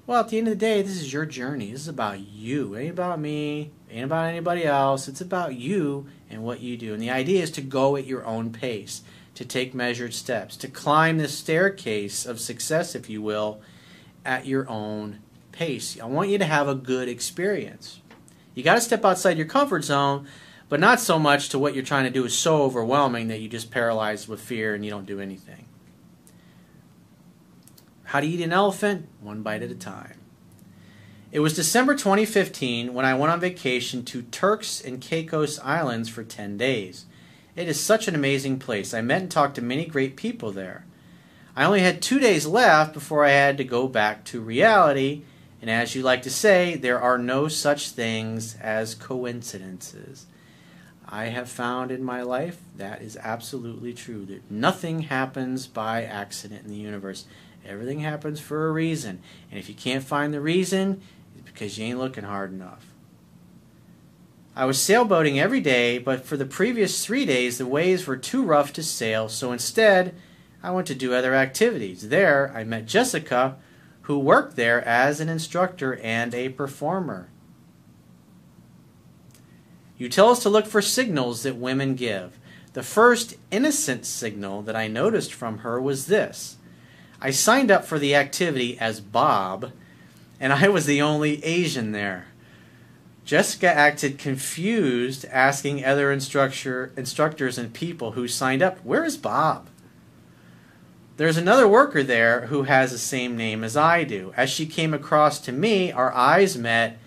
Well, 0.07 0.21
at 0.21 0.29
the 0.29 0.39
end 0.39 0.47
of 0.47 0.53
the 0.53 0.65
day, 0.65 0.81
this 0.81 0.99
is 0.99 1.13
your 1.13 1.25
journey. 1.25 1.71
This 1.71 1.81
is 1.81 1.87
about 1.87 2.19
you. 2.19 2.73
It 2.73 2.81
ain't 2.81 2.91
about 2.91 3.19
me. 3.19 3.71
It 3.89 3.95
ain't 3.95 4.05
about 4.05 4.27
anybody 4.27 4.65
else. 4.65 5.07
It's 5.07 5.21
about 5.21 5.55
you 5.55 6.07
and 6.29 6.43
what 6.43 6.59
you 6.59 6.75
do. 6.75 6.93
And 6.93 7.01
the 7.01 7.11
idea 7.11 7.43
is 7.43 7.51
to 7.51 7.61
go 7.61 7.95
at 7.95 8.07
your 8.07 8.25
own 8.25 8.51
pace, 8.51 9.03
to 9.35 9.45
take 9.45 9.73
measured 9.73 10.13
steps, 10.13 10.57
to 10.57 10.67
climb 10.67 11.17
the 11.17 11.27
staircase 11.27 12.25
of 12.25 12.39
success, 12.39 12.95
if 12.95 13.09
you 13.09 13.21
will, 13.21 13.61
at 14.25 14.45
your 14.45 14.67
own 14.67 15.19
pace. 15.51 15.99
I 15.99 16.05
want 16.05 16.29
you 16.29 16.37
to 16.39 16.45
have 16.45 16.67
a 16.67 16.75
good 16.75 17.07
experience. 17.07 18.01
You 18.55 18.63
got 18.63 18.75
to 18.75 18.81
step 18.81 19.05
outside 19.05 19.37
your 19.37 19.47
comfort 19.47 19.83
zone, 19.83 20.27
but 20.67 20.79
not 20.79 20.99
so 20.99 21.19
much 21.19 21.49
to 21.49 21.59
what 21.59 21.73
you're 21.73 21.83
trying 21.83 22.05
to 22.05 22.09
do 22.09 22.25
is 22.25 22.37
so 22.37 22.63
overwhelming 22.63 23.27
that 23.27 23.39
you 23.39 23.47
just 23.47 23.71
paralyzed 23.71 24.27
with 24.27 24.41
fear 24.41 24.73
and 24.73 24.83
you 24.83 24.91
don't 24.91 25.05
do 25.05 25.19
anything. 25.19 25.67
How 28.11 28.19
to 28.19 28.27
eat 28.27 28.41
an 28.41 28.51
elephant? 28.51 29.07
One 29.21 29.41
bite 29.41 29.63
at 29.63 29.71
a 29.71 29.75
time. 29.75 30.17
It 31.31 31.39
was 31.39 31.55
December 31.55 31.95
2015 31.95 32.93
when 32.93 33.05
I 33.05 33.13
went 33.13 33.31
on 33.31 33.39
vacation 33.39 34.03
to 34.03 34.23
Turks 34.23 34.81
and 34.81 34.99
Caicos 34.99 35.59
Islands 35.59 36.09
for 36.09 36.21
10 36.21 36.57
days. 36.57 37.05
It 37.55 37.69
is 37.69 37.79
such 37.79 38.09
an 38.09 38.15
amazing 38.15 38.59
place. 38.59 38.93
I 38.93 38.99
met 38.99 39.21
and 39.21 39.31
talked 39.31 39.55
to 39.55 39.61
many 39.61 39.85
great 39.85 40.17
people 40.17 40.51
there. 40.51 40.83
I 41.55 41.63
only 41.63 41.79
had 41.79 42.01
two 42.01 42.19
days 42.19 42.45
left 42.45 42.93
before 42.93 43.23
I 43.23 43.29
had 43.29 43.57
to 43.59 43.63
go 43.63 43.87
back 43.87 44.25
to 44.25 44.41
reality, 44.41 45.21
and 45.61 45.69
as 45.69 45.95
you 45.95 46.03
like 46.03 46.23
to 46.23 46.29
say, 46.29 46.75
there 46.75 46.99
are 46.99 47.17
no 47.17 47.47
such 47.47 47.91
things 47.91 48.57
as 48.59 48.93
coincidences. 48.93 50.25
I 51.07 51.25
have 51.25 51.49
found 51.49 51.91
in 51.91 52.03
my 52.03 52.21
life 52.21 52.59
that 52.77 53.01
is 53.01 53.17
absolutely 53.17 53.93
true. 53.93 54.25
That 54.25 54.49
nothing 54.49 55.03
happens 55.03 55.67
by 55.67 56.03
accident 56.03 56.63
in 56.63 56.69
the 56.69 56.75
universe. 56.75 57.25
Everything 57.65 57.99
happens 57.99 58.39
for 58.39 58.67
a 58.67 58.71
reason. 58.71 59.21
And 59.49 59.59
if 59.59 59.69
you 59.69 59.75
can't 59.75 60.03
find 60.03 60.33
the 60.33 60.41
reason, 60.41 61.01
it's 61.37 61.49
because 61.49 61.77
you 61.77 61.85
ain't 61.85 61.99
looking 61.99 62.23
hard 62.23 62.51
enough. 62.51 62.87
I 64.55 64.65
was 64.65 64.77
sailboating 64.77 65.37
every 65.37 65.61
day, 65.61 65.97
but 65.97 66.25
for 66.25 66.35
the 66.35 66.45
previous 66.45 67.05
three 67.05 67.25
days 67.25 67.57
the 67.57 67.65
waves 67.65 68.05
were 68.05 68.17
too 68.17 68.43
rough 68.43 68.73
to 68.73 68.83
sail, 68.83 69.29
so 69.29 69.51
instead 69.51 70.13
I 70.61 70.71
went 70.71 70.87
to 70.87 70.95
do 70.95 71.13
other 71.13 71.33
activities. 71.33 72.09
There 72.09 72.51
I 72.53 72.65
met 72.65 72.85
Jessica, 72.85 73.57
who 74.03 74.19
worked 74.19 74.57
there 74.57 74.83
as 74.83 75.19
an 75.19 75.29
instructor 75.29 75.95
and 76.03 76.35
a 76.35 76.49
performer. 76.49 77.29
You 79.97 80.09
tell 80.09 80.29
us 80.29 80.41
to 80.43 80.49
look 80.49 80.65
for 80.65 80.81
signals 80.81 81.43
that 81.43 81.55
women 81.55 81.95
give. 81.95 82.37
The 82.73 82.83
first 82.83 83.35
innocent 83.51 84.05
signal 84.05 84.61
that 84.63 84.75
I 84.75 84.87
noticed 84.87 85.33
from 85.33 85.59
her 85.59 85.79
was 85.79 86.07
this 86.07 86.57
I 87.21 87.29
signed 87.29 87.69
up 87.69 87.85
for 87.85 87.99
the 87.99 88.15
activity 88.15 88.79
as 88.79 88.99
Bob, 88.99 89.71
and 90.39 90.51
I 90.51 90.67
was 90.69 90.87
the 90.87 91.01
only 91.01 91.43
Asian 91.45 91.91
there. 91.91 92.27
Jessica 93.23 93.67
acted 93.71 94.17
confused, 94.17 95.25
asking 95.25 95.85
other 95.85 96.11
instructor, 96.11 96.91
instructors 96.97 97.59
and 97.59 97.71
people 97.71 98.13
who 98.13 98.27
signed 98.27 98.63
up, 98.63 98.83
Where 98.83 99.05
is 99.05 99.17
Bob? 99.17 99.67
There's 101.17 101.37
another 101.37 101.67
worker 101.67 102.01
there 102.01 102.47
who 102.47 102.63
has 102.63 102.91
the 102.91 102.97
same 102.97 103.37
name 103.37 103.63
as 103.63 103.77
I 103.77 104.03
do. 104.03 104.33
As 104.35 104.49
she 104.49 104.65
came 104.65 104.91
across 104.91 105.39
to 105.41 105.51
me, 105.51 105.91
our 105.91 106.11
eyes 106.13 106.57
met, 106.57 106.97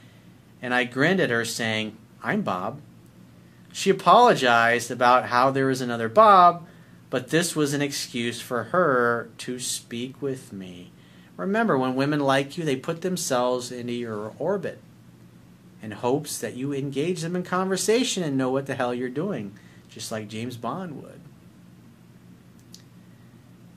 and 0.63 0.73
I 0.73 0.85
grinned 0.85 1.19
at 1.19 1.31
her, 1.31 1.45
saying, 1.45 1.97
I'm 2.23 2.43
Bob. 2.43 2.81
She 3.73 3.91
apologized 3.91 4.93
about 4.93 5.27
how 5.27 5.51
there 5.51 5.67
was 5.67 5.81
another 5.81 6.09
Bob, 6.09 6.65
but 7.11 7.29
this 7.29 7.55
was 7.55 7.75
an 7.75 7.83
excuse 7.83 8.41
for 8.41 8.65
her 8.65 9.31
to 9.39 9.59
speak 9.59 10.21
with 10.21 10.53
me. 10.53 10.91
Remember, 11.37 11.77
when 11.77 11.95
women 11.95 12.21
like 12.21 12.57
you, 12.57 12.65
they 12.65 12.77
put 12.77 13.03
themselves 13.03 13.73
into 13.73 13.93
your 13.93 14.35
orbit 14.39 14.79
in 15.83 15.91
hopes 15.91 16.39
that 16.39 16.55
you 16.55 16.73
engage 16.73 17.21
them 17.21 17.37
in 17.37 17.43
conversation 17.43 18.23
and 18.23 18.39
know 18.39 18.51
what 18.51 18.67
the 18.67 18.75
hell 18.75 18.95
you're 18.95 19.09
doing, 19.09 19.55
just 19.89 20.11
like 20.11 20.29
James 20.29 20.57
Bond 20.57 21.03
would. 21.03 21.21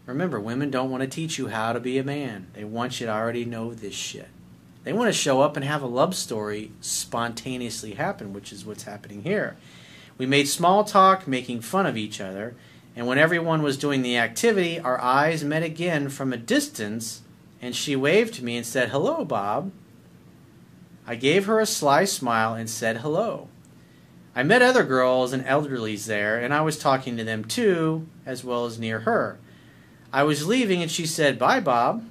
Remember, 0.06 0.40
women 0.40 0.72
don't 0.72 0.90
want 0.90 1.02
to 1.02 1.08
teach 1.08 1.38
you 1.38 1.48
how 1.48 1.74
to 1.74 1.82
be 1.82 1.98
a 1.98 2.04
man. 2.04 2.48
They 2.54 2.64
want 2.64 3.00
you 3.00 3.08
to 3.08 3.14
already 3.14 3.44
know 3.44 3.74
this 3.74 3.94
shit. 3.94 4.30
They 4.86 4.94
want 4.94 5.10
to 5.10 5.14
show 5.14 5.42
up 5.42 5.58
and 5.58 5.66
have 5.66 5.82
a 5.82 5.88
love 5.88 6.16
story 6.16 6.72
spontaneously 6.80 7.96
happen, 7.96 8.32
which 8.32 8.54
is 8.54 8.66
what's 8.66 8.84
happening 8.84 9.24
here. 9.24 9.58
We 10.18 10.26
made 10.26 10.48
small 10.48 10.86
talk, 10.86 11.28
making 11.28 11.60
fun 11.60 11.86
of 11.86 11.98
each 11.98 12.22
other, 12.22 12.56
and 12.98 13.06
when 13.06 13.20
everyone 13.20 13.62
was 13.62 13.78
doing 13.78 14.02
the 14.02 14.18
activity, 14.18 14.80
our 14.80 15.00
eyes 15.00 15.44
met 15.44 15.62
again 15.62 16.10
from 16.10 16.34
a 16.34 16.38
distance, 16.38 17.22
and 17.62 17.76
she 17.76 17.96
waved 17.96 18.34
to 18.34 18.44
me 18.44 18.58
and 18.58 18.66
said, 18.66 18.90
Hello, 18.90 19.24
Bob. 19.24 19.72
I 21.06 21.14
gave 21.14 21.46
her 21.46 21.60
a 21.60 21.68
sly 21.68 22.06
smile 22.06 22.56
and 22.56 22.68
said 22.68 22.98
hello. 22.98 23.50
I 24.36 24.42
met 24.42 24.64
other 24.64 24.84
girls 24.84 25.32
and 25.32 25.46
elderlies 25.46 26.08
there, 26.08 26.40
and 26.40 26.52
I 26.52 26.62
was 26.62 26.80
talking 26.80 27.18
to 27.18 27.24
them 27.24 27.46
too, 27.46 28.08
as 28.26 28.44
well 28.44 28.66
as 28.66 28.80
near 28.80 29.02
her. 29.02 29.38
I 30.12 30.24
was 30.24 30.48
leaving, 30.48 30.82
and 30.82 30.90
she 30.90 31.06
said, 31.06 31.38
Bye, 31.38 31.60
Bob. 31.60 32.04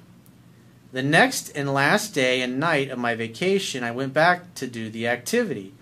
The 0.93 1.03
next 1.03 1.49
and 1.49 1.73
last 1.73 2.13
day 2.13 2.41
and 2.41 2.61
night 2.61 2.89
of 2.91 2.97
my 2.97 3.13
vacation, 3.13 3.83
I 3.83 3.91
went 3.91 4.13
back 4.13 4.55
to 4.55 4.67
do 4.67 4.89
the 4.89 5.09
activity. 5.09 5.73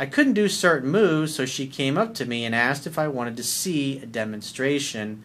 I 0.00 0.06
couldn't 0.06 0.32
do 0.32 0.48
certain 0.48 0.90
moves, 0.90 1.34
so 1.34 1.44
she 1.44 1.66
came 1.66 1.98
up 1.98 2.14
to 2.14 2.24
me 2.24 2.46
and 2.46 2.54
asked 2.54 2.86
if 2.86 2.98
I 2.98 3.06
wanted 3.06 3.36
to 3.36 3.42
see 3.42 3.98
a 3.98 4.06
demonstration 4.06 5.22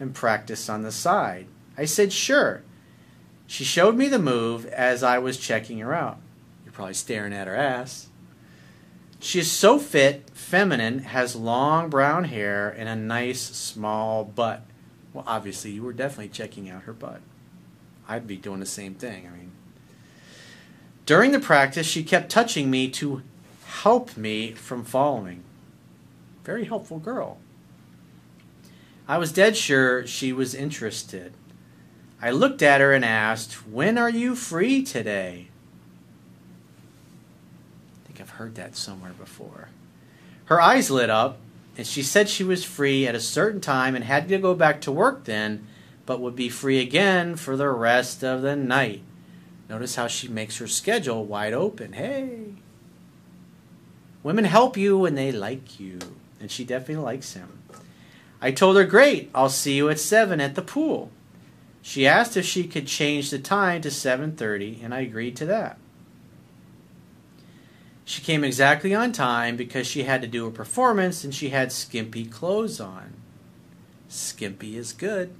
and 0.00 0.12
practice 0.12 0.68
on 0.68 0.82
the 0.82 0.90
side. 0.90 1.46
I 1.78 1.84
said 1.84 2.12
sure. 2.12 2.62
She 3.46 3.62
showed 3.62 3.94
me 3.94 4.08
the 4.08 4.18
move 4.18 4.66
as 4.66 5.04
I 5.04 5.20
was 5.20 5.36
checking 5.38 5.78
her 5.78 5.94
out. 5.94 6.18
You're 6.64 6.72
probably 6.72 6.94
staring 6.94 7.32
at 7.32 7.46
her 7.46 7.54
ass. 7.54 8.08
She 9.20 9.38
is 9.38 9.48
so 9.48 9.78
fit, 9.78 10.28
feminine, 10.34 10.98
has 11.00 11.36
long 11.36 11.88
brown 11.88 12.24
hair, 12.24 12.68
and 12.68 12.88
a 12.88 12.96
nice 12.96 13.40
small 13.40 14.24
butt. 14.24 14.64
Well, 15.12 15.22
obviously, 15.24 15.70
you 15.70 15.84
were 15.84 15.92
definitely 15.92 16.30
checking 16.30 16.68
out 16.68 16.82
her 16.82 16.92
butt. 16.92 17.20
I'd 18.08 18.26
be 18.26 18.36
doing 18.36 18.58
the 18.58 18.66
same 18.66 18.94
thing. 18.94 19.28
I 19.28 19.30
mean, 19.30 19.52
during 21.06 21.30
the 21.30 21.38
practice, 21.38 21.86
she 21.86 22.02
kept 22.02 22.28
touching 22.28 22.72
me 22.72 22.90
to 22.90 23.22
help 23.70 24.16
me 24.16 24.52
from 24.52 24.84
following. 24.84 25.42
Very 26.44 26.64
helpful 26.64 26.98
girl. 26.98 27.38
I 29.06 29.16
was 29.16 29.32
dead 29.32 29.56
sure 29.56 30.06
she 30.06 30.32
was 30.32 30.54
interested. 30.54 31.32
I 32.20 32.30
looked 32.30 32.62
at 32.62 32.80
her 32.80 32.92
and 32.92 33.04
asked, 33.04 33.66
When 33.66 33.96
are 33.96 34.10
you 34.10 34.34
free 34.34 34.82
today? 34.82 35.48
I 37.94 38.06
think 38.06 38.20
I've 38.20 38.30
heard 38.30 38.56
that 38.56 38.76
somewhere 38.76 39.14
before. 39.18 39.68
Her 40.46 40.60
eyes 40.60 40.90
lit 40.90 41.08
up, 41.08 41.38
and 41.78 41.86
she 41.86 42.02
said 42.02 42.28
she 42.28 42.44
was 42.44 42.64
free 42.64 43.06
at 43.06 43.14
a 43.14 43.20
certain 43.20 43.60
time 43.60 43.94
and 43.94 44.04
had 44.04 44.28
to 44.28 44.38
go 44.38 44.54
back 44.54 44.80
to 44.82 44.92
work 44.92 45.24
then, 45.24 45.66
but 46.06 46.20
would 46.20 46.36
be 46.36 46.48
free 46.48 46.80
again 46.80 47.36
for 47.36 47.56
the 47.56 47.68
rest 47.68 48.24
of 48.24 48.42
the 48.42 48.56
night. 48.56 49.02
Notice 49.68 49.94
how 49.94 50.08
she 50.08 50.28
makes 50.28 50.58
her 50.58 50.66
schedule 50.66 51.24
wide 51.24 51.52
open. 51.52 51.92
Hey! 51.92 52.54
Women 54.22 54.44
help 54.44 54.76
you 54.76 54.98
when 54.98 55.14
they 55.14 55.32
like 55.32 55.80
you. 55.80 55.98
And 56.40 56.50
she 56.50 56.64
definitely 56.64 57.04
likes 57.04 57.34
him. 57.34 57.58
I 58.40 58.50
told 58.50 58.76
her, 58.76 58.84
Great, 58.84 59.30
I'll 59.34 59.50
see 59.50 59.76
you 59.76 59.88
at 59.88 59.98
7 59.98 60.40
at 60.40 60.54
the 60.54 60.62
pool. 60.62 61.10
She 61.82 62.06
asked 62.06 62.36
if 62.36 62.44
she 62.44 62.64
could 62.64 62.86
change 62.86 63.30
the 63.30 63.38
time 63.38 63.80
to 63.82 63.90
7:30 63.90 64.82
and 64.82 64.94
I 64.94 65.00
agreed 65.00 65.36
to 65.36 65.46
that. 65.46 65.78
She 68.04 68.22
came 68.22 68.44
exactly 68.44 68.94
on 68.94 69.12
time 69.12 69.56
because 69.56 69.86
she 69.86 70.02
had 70.02 70.20
to 70.22 70.28
do 70.28 70.46
a 70.46 70.50
performance 70.50 71.24
and 71.24 71.34
she 71.34 71.50
had 71.50 71.72
skimpy 71.72 72.24
clothes 72.24 72.80
on. 72.80 73.14
Skimpy 74.08 74.76
is 74.76 74.92
good. 74.92 75.32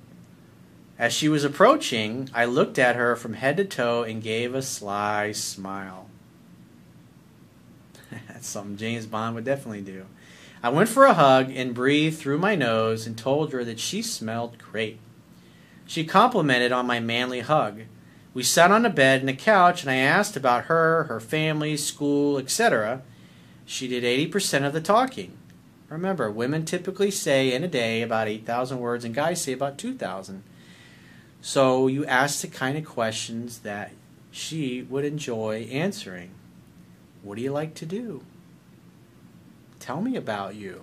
As 0.98 1.12
she 1.12 1.28
was 1.28 1.44
approaching, 1.44 2.28
I 2.34 2.44
looked 2.44 2.78
at 2.78 2.94
her 2.94 3.16
from 3.16 3.32
head 3.32 3.56
to 3.56 3.64
toe 3.64 4.02
and 4.02 4.22
gave 4.22 4.54
a 4.54 4.62
sly 4.62 5.32
smile. 5.32 6.09
That's 8.40 8.48
something 8.48 8.78
James 8.78 9.04
Bond 9.04 9.34
would 9.34 9.44
definitely 9.44 9.82
do. 9.82 10.06
I 10.62 10.70
went 10.70 10.88
for 10.88 11.04
a 11.04 11.12
hug 11.12 11.50
and 11.54 11.74
breathed 11.74 12.18
through 12.18 12.38
my 12.38 12.54
nose 12.54 13.06
and 13.06 13.18
told 13.18 13.52
her 13.52 13.64
that 13.64 13.78
she 13.78 14.00
smelled 14.00 14.56
great. 14.56 14.98
She 15.84 16.06
complimented 16.06 16.72
on 16.72 16.86
my 16.86 17.00
manly 17.00 17.40
hug. 17.40 17.82
We 18.32 18.42
sat 18.42 18.70
on 18.70 18.86
a 18.86 18.88
bed 18.90 19.20
and 19.20 19.28
a 19.28 19.34
couch, 19.34 19.82
and 19.82 19.90
I 19.90 19.96
asked 19.96 20.38
about 20.38 20.64
her, 20.64 21.04
her 21.04 21.20
family, 21.20 21.76
school, 21.76 22.38
etc. 22.38 23.02
She 23.66 23.86
did 23.86 24.04
80% 24.04 24.64
of 24.64 24.72
the 24.72 24.80
talking. 24.80 25.36
Remember, 25.90 26.30
women 26.30 26.64
typically 26.64 27.10
say 27.10 27.52
in 27.52 27.62
a 27.62 27.68
day 27.68 28.00
about 28.00 28.26
8,000 28.26 28.78
words, 28.78 29.04
and 29.04 29.14
guys 29.14 29.42
say 29.42 29.52
about 29.52 29.76
2,000. 29.76 30.42
So 31.42 31.88
you 31.88 32.06
ask 32.06 32.40
the 32.40 32.48
kind 32.48 32.78
of 32.78 32.86
questions 32.86 33.58
that 33.58 33.92
she 34.30 34.80
would 34.80 35.04
enjoy 35.04 35.68
answering. 35.70 36.30
What 37.22 37.36
do 37.36 37.42
you 37.42 37.52
like 37.52 37.74
to 37.74 37.84
do? 37.84 38.22
Tell 39.80 40.00
me 40.00 40.14
about 40.14 40.54
you. 40.54 40.82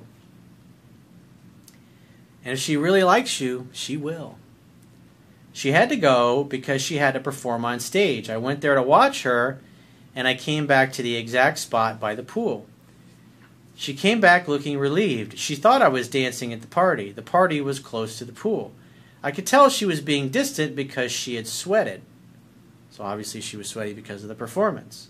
And 2.43 2.53
if 2.53 2.59
she 2.59 2.75
really 2.75 3.03
likes 3.03 3.39
you, 3.39 3.67
she 3.71 3.95
will. 3.95 4.37
She 5.53 5.71
had 5.71 5.89
to 5.89 5.95
go 5.95 6.43
because 6.43 6.81
she 6.81 6.97
had 6.97 7.13
to 7.13 7.19
perform 7.19 7.65
on 7.65 7.79
stage. 7.79 8.29
I 8.29 8.37
went 8.37 8.61
there 8.61 8.75
to 8.75 8.81
watch 8.81 9.23
her, 9.23 9.59
and 10.15 10.27
I 10.27 10.35
came 10.35 10.67
back 10.67 10.91
to 10.93 11.01
the 11.01 11.15
exact 11.15 11.59
spot 11.59 11.99
by 11.99 12.15
the 12.15 12.23
pool. 12.23 12.67
She 13.75 13.93
came 13.93 14.19
back 14.19 14.47
looking 14.47 14.79
relieved. 14.79 15.37
She 15.37 15.55
thought 15.55 15.81
I 15.81 15.87
was 15.87 16.07
dancing 16.07 16.51
at 16.51 16.61
the 16.61 16.67
party. 16.67 17.11
The 17.11 17.21
party 17.21 17.61
was 17.61 17.79
close 17.79 18.17
to 18.17 18.25
the 18.25 18.31
pool. 18.33 18.71
I 19.21 19.31
could 19.31 19.45
tell 19.45 19.69
she 19.69 19.85
was 19.85 20.01
being 20.01 20.29
distant 20.29 20.75
because 20.75 21.11
she 21.11 21.35
had 21.35 21.47
sweated. 21.47 22.01
So 22.89 23.03
obviously 23.03 23.41
she 23.41 23.57
was 23.57 23.67
sweaty 23.67 23.93
because 23.93 24.23
of 24.23 24.29
the 24.29 24.35
performance. 24.35 25.09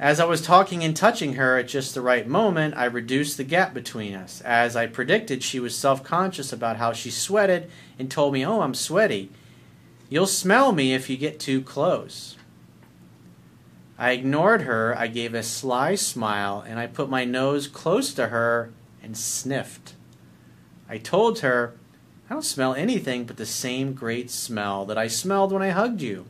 As 0.00 0.20
I 0.20 0.26
was 0.26 0.40
talking 0.40 0.84
and 0.84 0.96
touching 0.96 1.34
her 1.34 1.58
at 1.58 1.66
just 1.66 1.92
the 1.92 2.00
right 2.00 2.26
moment, 2.26 2.76
I 2.76 2.84
reduced 2.84 3.36
the 3.36 3.42
gap 3.42 3.74
between 3.74 4.14
us. 4.14 4.40
As 4.42 4.76
I 4.76 4.86
predicted, 4.86 5.42
she 5.42 5.58
was 5.58 5.76
self 5.76 6.04
conscious 6.04 6.52
about 6.52 6.76
how 6.76 6.92
she 6.92 7.10
sweated 7.10 7.68
and 7.98 8.08
told 8.08 8.32
me, 8.32 8.46
Oh, 8.46 8.60
I'm 8.60 8.74
sweaty. 8.74 9.30
You'll 10.08 10.28
smell 10.28 10.70
me 10.70 10.94
if 10.94 11.10
you 11.10 11.16
get 11.16 11.40
too 11.40 11.60
close. 11.62 12.36
I 13.98 14.12
ignored 14.12 14.62
her, 14.62 14.96
I 14.96 15.08
gave 15.08 15.34
a 15.34 15.42
sly 15.42 15.96
smile, 15.96 16.64
and 16.66 16.78
I 16.78 16.86
put 16.86 17.10
my 17.10 17.24
nose 17.24 17.66
close 17.66 18.14
to 18.14 18.28
her 18.28 18.70
and 19.02 19.16
sniffed. 19.16 19.94
I 20.88 20.98
told 20.98 21.40
her, 21.40 21.74
I 22.30 22.34
don't 22.34 22.44
smell 22.44 22.74
anything 22.74 23.24
but 23.24 23.36
the 23.36 23.46
same 23.46 23.94
great 23.94 24.30
smell 24.30 24.86
that 24.86 24.96
I 24.96 25.08
smelled 25.08 25.50
when 25.50 25.62
I 25.62 25.70
hugged 25.70 26.00
you. 26.00 26.26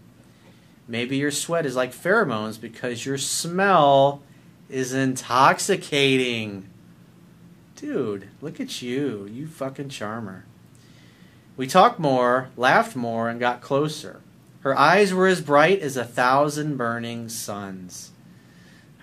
Maybe 0.89 1.19
your 1.19 1.31
sweat 1.31 1.67
is 1.67 1.77
like 1.77 1.93
pheromones 1.93 2.59
because 2.59 3.05
your 3.05 3.19
smell 3.19 4.23
is 4.71 4.95
intoxicating. 4.95 6.69
Dude, 7.77 8.29
look 8.41 8.59
at 8.59 8.81
you. 8.81 9.29
You 9.31 9.47
fucking 9.47 9.91
charmer. 9.91 10.47
We 11.59 11.67
talked 11.67 11.99
more, 11.99 12.49
laughed 12.57 12.97
more, 12.97 13.29
and 13.29 13.39
got 13.39 13.61
closer. 13.61 14.23
Her 14.61 14.77
eyes 14.77 15.13
were 15.13 15.27
as 15.27 15.43
bright 15.43 15.81
as 15.81 15.97
a 15.97 16.05
thousand 16.05 16.77
burning 16.77 17.29
suns. 17.29 18.13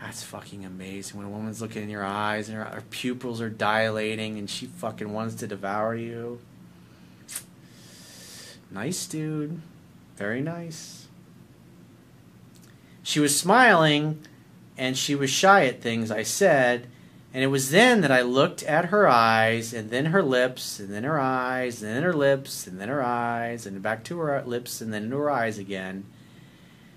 That's 0.01 0.23
fucking 0.23 0.65
amazing 0.65 1.17
when 1.17 1.27
a 1.27 1.29
woman's 1.29 1.61
looking 1.61 1.83
in 1.83 1.89
your 1.89 2.03
eyes 2.03 2.49
and 2.49 2.57
her, 2.57 2.65
her 2.65 2.83
pupils 2.89 3.41
are 3.41 3.49
dilating 3.49 4.37
and 4.37 4.49
she 4.49 4.65
fucking 4.65 5.11
wants 5.13 5.35
to 5.35 5.47
devour 5.47 5.95
you. 5.95 6.39
Nice 8.71 9.07
dude. 9.07 9.61
Very 10.17 10.41
nice. 10.41 11.04
She 13.05 13.19
was 13.19 13.39
smiling 13.39 14.25
and 14.79 14.97
she 14.97 15.13
was 15.13 15.29
shy 15.29 15.67
at 15.67 15.79
things 15.79 16.09
I 16.09 16.23
said, 16.23 16.87
and 17.35 17.43
it 17.43 17.47
was 17.47 17.69
then 17.69 18.01
that 18.01 18.11
I 18.11 18.21
looked 18.21 18.63
at 18.63 18.85
her 18.85 19.07
eyes, 19.07 19.73
and 19.73 19.91
then 19.91 20.05
her 20.07 20.23
lips, 20.23 20.79
and 20.79 20.89
then 20.89 21.03
her 21.03 21.19
eyes, 21.19 21.83
and 21.83 21.95
then 21.95 22.01
her 22.01 22.13
lips, 22.13 22.65
and 22.65 22.81
then 22.81 22.89
her 22.89 23.03
eyes, 23.03 23.67
and 23.67 23.81
back 23.83 24.03
to 24.05 24.17
her 24.19 24.41
lips, 24.41 24.81
and 24.81 24.91
then 24.91 25.11
to 25.11 25.17
her 25.17 25.29
eyes 25.29 25.59
again. 25.59 26.05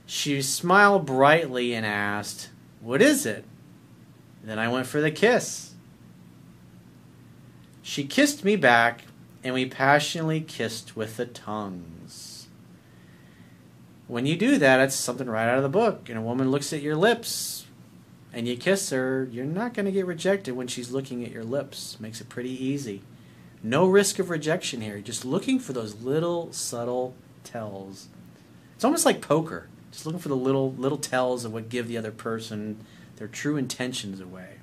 She 0.07 0.41
smiled 0.41 1.05
brightly 1.05 1.75
and 1.75 1.85
asked, 1.85 2.49
What 2.81 3.03
is 3.03 3.27
it? 3.27 3.45
Then 4.43 4.59
I 4.59 4.69
went 4.69 4.87
for 4.87 5.03
the 5.03 5.11
kiss. 5.11 5.75
She 7.83 8.05
kissed 8.05 8.45
me 8.45 8.57
back, 8.57 9.03
and 9.45 9.53
we 9.53 9.67
passionately 9.67 10.41
kissed 10.41 10.97
with 10.97 11.19
the 11.19 11.27
tongues. 11.27 12.38
When 14.09 14.25
you 14.25 14.37
do 14.37 14.57
that, 14.57 14.81
it's 14.81 14.95
something 14.95 15.29
right 15.29 15.49
out 15.49 15.59
of 15.59 15.63
the 15.63 15.69
book, 15.69 16.09
and 16.09 16.19
a 16.19 16.23
woman 16.23 16.51
looks 16.51 16.73
at 16.73 16.81
your 16.81 16.97
lips, 16.97 17.67
and 18.33 18.49
you 18.49 18.57
kiss 18.57 18.89
her, 18.89 19.29
you're 19.31 19.45
not 19.45 19.75
going 19.75 19.85
to 19.85 19.93
get 19.93 20.07
rejected 20.07 20.53
when 20.53 20.67
she's 20.67 20.91
looking 20.91 21.23
at 21.25 21.31
your 21.31 21.45
lips. 21.45 22.01
Makes 22.01 22.23
it 22.23 22.31
pretty 22.31 22.65
easy. 22.65 23.03
No 23.63 23.87
risk 23.87 24.19
of 24.19 24.31
rejection 24.31 24.81
here. 24.81 25.01
Just 25.01 25.27
looking 25.27 25.59
for 25.59 25.75
those 25.75 26.03
little 26.03 26.51
subtle 26.55 27.15
tells. 27.45 28.09
It's 28.75 28.85
almost 28.85 29.05
like 29.05 29.21
poker. 29.21 29.69
Just 29.93 30.07
looking 30.07 30.21
for 30.21 30.29
the 30.29 30.37
little 30.37 30.73
little 30.73 30.99
tells 30.99 31.45
of 31.45 31.53
what 31.53 31.69
give 31.69 31.87
the 31.87 31.99
other 31.99 32.11
person 32.13 32.85
their 33.17 33.29
true 33.29 33.57
intentions 33.57 34.21
away. 34.21 34.58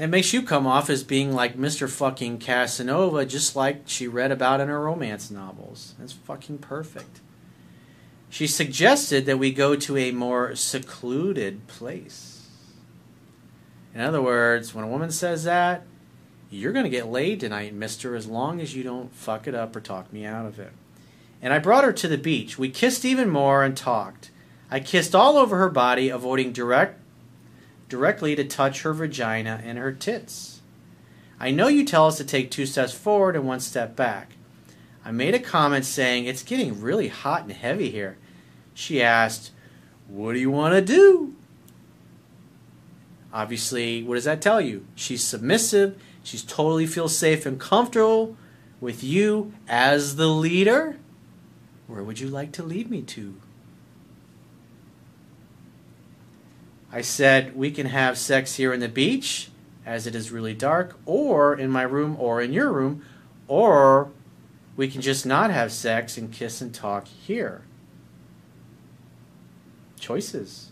It 0.00 0.08
makes 0.08 0.32
you 0.32 0.40
come 0.40 0.66
off 0.66 0.88
as 0.88 1.04
being 1.04 1.34
like 1.34 1.58
Mr. 1.58 1.86
fucking 1.86 2.38
Casanova, 2.38 3.26
just 3.26 3.54
like 3.54 3.82
she 3.84 4.08
read 4.08 4.32
about 4.32 4.58
in 4.58 4.68
her 4.68 4.80
romance 4.80 5.30
novels. 5.30 5.94
That's 5.98 6.14
fucking 6.14 6.58
perfect. 6.58 7.20
She 8.30 8.46
suggested 8.46 9.26
that 9.26 9.38
we 9.38 9.52
go 9.52 9.76
to 9.76 9.98
a 9.98 10.10
more 10.10 10.56
secluded 10.56 11.66
place. 11.66 12.48
In 13.94 14.00
other 14.00 14.22
words, 14.22 14.74
when 14.74 14.86
a 14.86 14.88
woman 14.88 15.10
says 15.10 15.44
that, 15.44 15.82
you're 16.48 16.72
going 16.72 16.84
to 16.84 16.90
get 16.90 17.08
laid 17.08 17.40
tonight, 17.40 17.74
mister, 17.74 18.16
as 18.16 18.26
long 18.26 18.58
as 18.58 18.74
you 18.74 18.82
don't 18.82 19.14
fuck 19.14 19.46
it 19.46 19.54
up 19.54 19.76
or 19.76 19.82
talk 19.82 20.10
me 20.14 20.24
out 20.24 20.46
of 20.46 20.58
it. 20.58 20.72
And 21.42 21.52
I 21.52 21.58
brought 21.58 21.84
her 21.84 21.92
to 21.92 22.08
the 22.08 22.16
beach. 22.16 22.58
We 22.58 22.70
kissed 22.70 23.04
even 23.04 23.28
more 23.28 23.62
and 23.62 23.76
talked. 23.76 24.30
I 24.70 24.80
kissed 24.80 25.14
all 25.14 25.36
over 25.36 25.58
her 25.58 25.68
body, 25.68 26.08
avoiding 26.08 26.52
direct 26.52 26.99
directly 27.90 28.34
to 28.36 28.44
touch 28.44 28.82
her 28.82 28.94
vagina 28.94 29.60
and 29.62 29.76
her 29.76 29.92
tits. 29.92 30.62
I 31.38 31.50
know 31.50 31.68
you 31.68 31.84
tell 31.84 32.06
us 32.06 32.16
to 32.16 32.24
take 32.24 32.50
two 32.50 32.64
steps 32.64 32.94
forward 32.94 33.36
and 33.36 33.46
one 33.46 33.60
step 33.60 33.96
back. 33.96 34.32
I 35.04 35.10
made 35.10 35.34
a 35.34 35.38
comment 35.38 35.84
saying, 35.84 36.24
It's 36.24 36.42
getting 36.42 36.80
really 36.80 37.08
hot 37.08 37.42
and 37.42 37.52
heavy 37.52 37.90
here. 37.90 38.16
She 38.72 39.02
asked, 39.02 39.50
What 40.08 40.32
do 40.32 40.38
you 40.38 40.50
want 40.50 40.74
to 40.74 40.80
do? 40.80 41.34
Obviously, 43.32 44.02
what 44.02 44.16
does 44.16 44.24
that 44.24 44.42
tell 44.42 44.60
you? 44.60 44.86
She's 44.94 45.24
submissive. 45.24 46.00
She's 46.22 46.42
totally 46.42 46.86
feels 46.86 47.16
safe 47.16 47.46
and 47.46 47.58
comfortable 47.58 48.36
with 48.80 49.02
you 49.02 49.52
as 49.68 50.16
the 50.16 50.28
leader. 50.28 50.98
Where 51.86 52.02
would 52.02 52.20
you 52.20 52.28
like 52.28 52.52
to 52.52 52.62
lead 52.62 52.90
me 52.90 53.02
to? 53.02 53.36
I 56.92 57.02
said, 57.02 57.56
We 57.56 57.70
can 57.70 57.86
have 57.86 58.18
sex 58.18 58.56
here 58.56 58.72
in 58.72 58.80
the 58.80 58.88
beach, 58.88 59.50
as 59.86 60.06
it 60.06 60.14
is 60.14 60.30
really 60.30 60.54
dark, 60.54 60.98
or 61.06 61.54
in 61.54 61.70
my 61.70 61.82
room, 61.82 62.16
or 62.18 62.40
in 62.40 62.52
your 62.52 62.72
room, 62.72 63.04
or 63.46 64.10
we 64.76 64.88
can 64.88 65.00
just 65.00 65.26
not 65.26 65.50
have 65.50 65.72
sex 65.72 66.16
and 66.16 66.32
kiss 66.32 66.60
and 66.60 66.74
talk 66.74 67.06
here. 67.06 67.62
Choices. 69.98 70.70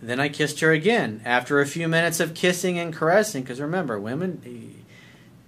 Then 0.00 0.18
I 0.18 0.28
kissed 0.28 0.60
her 0.60 0.72
again 0.72 1.22
after 1.24 1.60
a 1.60 1.66
few 1.66 1.86
minutes 1.86 2.18
of 2.18 2.34
kissing 2.34 2.78
and 2.78 2.92
caressing. 2.92 3.42
Because 3.42 3.60
remember, 3.60 4.00
women, 4.00 4.84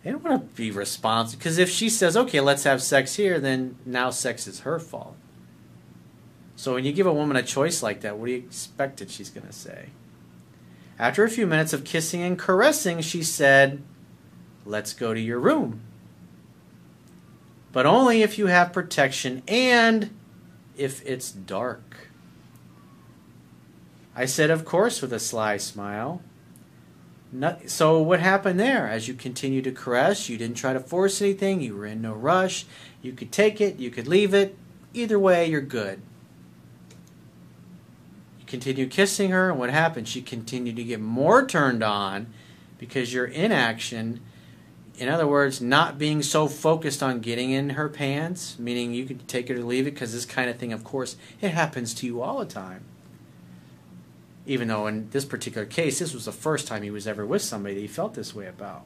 they 0.02 0.10
don't 0.12 0.22
want 0.22 0.40
to 0.40 0.56
be 0.56 0.70
responsible. 0.70 1.38
Because 1.38 1.58
if 1.58 1.68
she 1.68 1.88
says, 1.88 2.16
okay, 2.16 2.40
let's 2.40 2.62
have 2.62 2.80
sex 2.80 3.16
here, 3.16 3.40
then 3.40 3.76
now 3.84 4.10
sex 4.10 4.46
is 4.46 4.60
her 4.60 4.78
fault. 4.78 5.16
So 6.56 6.74
when 6.74 6.84
you 6.84 6.92
give 6.92 7.06
a 7.06 7.12
woman 7.12 7.36
a 7.36 7.42
choice 7.42 7.82
like 7.82 8.00
that, 8.02 8.16
what 8.16 8.26
do 8.26 8.32
you 8.32 8.38
expect 8.38 8.98
that 8.98 9.10
she's 9.10 9.30
going 9.30 9.46
to 9.46 9.52
say? 9.52 9.88
After 10.98 11.24
a 11.24 11.30
few 11.30 11.46
minutes 11.46 11.72
of 11.72 11.84
kissing 11.84 12.22
and 12.22 12.38
caressing, 12.38 13.00
she 13.00 13.22
said, 13.22 13.82
let's 14.64 14.92
go 14.92 15.12
to 15.12 15.20
your 15.20 15.40
room 15.40 15.80
but 17.74 17.86
only 17.86 18.22
if 18.22 18.38
you 18.38 18.46
have 18.46 18.72
protection 18.72 19.42
and 19.48 20.08
if 20.76 21.04
it's 21.04 21.32
dark. 21.32 22.08
I 24.14 24.26
said, 24.26 24.48
Of 24.48 24.64
course, 24.64 25.02
with 25.02 25.12
a 25.12 25.18
sly 25.18 25.56
smile. 25.56 26.22
So, 27.66 28.00
what 28.00 28.20
happened 28.20 28.60
there? 28.60 28.88
As 28.88 29.08
you 29.08 29.14
continued 29.14 29.64
to 29.64 29.72
caress, 29.72 30.28
you 30.28 30.38
didn't 30.38 30.56
try 30.56 30.72
to 30.72 30.78
force 30.78 31.20
anything, 31.20 31.60
you 31.60 31.76
were 31.76 31.84
in 31.84 32.00
no 32.00 32.12
rush. 32.12 32.64
You 33.02 33.12
could 33.12 33.32
take 33.32 33.60
it, 33.60 33.80
you 33.80 33.90
could 33.90 34.06
leave 34.06 34.32
it. 34.32 34.56
Either 34.92 35.18
way, 35.18 35.50
you're 35.50 35.60
good. 35.60 36.00
You 38.54 38.60
continued 38.60 38.92
kissing 38.92 39.30
her, 39.32 39.50
and 39.50 39.58
what 39.58 39.70
happened? 39.70 40.06
She 40.06 40.22
continued 40.22 40.76
to 40.76 40.84
get 40.84 41.00
more 41.00 41.44
turned 41.44 41.82
on 41.82 42.32
because 42.78 43.12
your 43.12 43.24
inaction 43.24 44.20
in 44.96 45.08
other 45.08 45.26
words, 45.26 45.60
not 45.60 45.98
being 45.98 46.22
so 46.22 46.46
focused 46.46 47.02
on 47.02 47.18
getting 47.18 47.50
in 47.50 47.70
her 47.70 47.88
pants, 47.88 48.56
meaning 48.60 48.94
you 48.94 49.04
could 49.04 49.26
take 49.26 49.50
it 49.50 49.58
or 49.58 49.64
leave 49.64 49.88
it, 49.88 49.94
because 49.94 50.12
this 50.12 50.24
kind 50.24 50.48
of 50.48 50.56
thing, 50.56 50.72
of 50.72 50.84
course, 50.84 51.16
it 51.40 51.50
happens 51.50 51.94
to 51.94 52.06
you 52.06 52.22
all 52.22 52.38
the 52.38 52.44
time. 52.44 52.84
Even 54.46 54.68
though 54.68 54.86
in 54.86 55.10
this 55.10 55.24
particular 55.24 55.66
case, 55.66 55.98
this 55.98 56.14
was 56.14 56.26
the 56.26 56.30
first 56.30 56.68
time 56.68 56.84
he 56.84 56.92
was 56.92 57.08
ever 57.08 57.26
with 57.26 57.42
somebody 57.42 57.74
that 57.74 57.80
he 57.80 57.88
felt 57.88 58.14
this 58.14 58.36
way 58.36 58.46
about. 58.46 58.84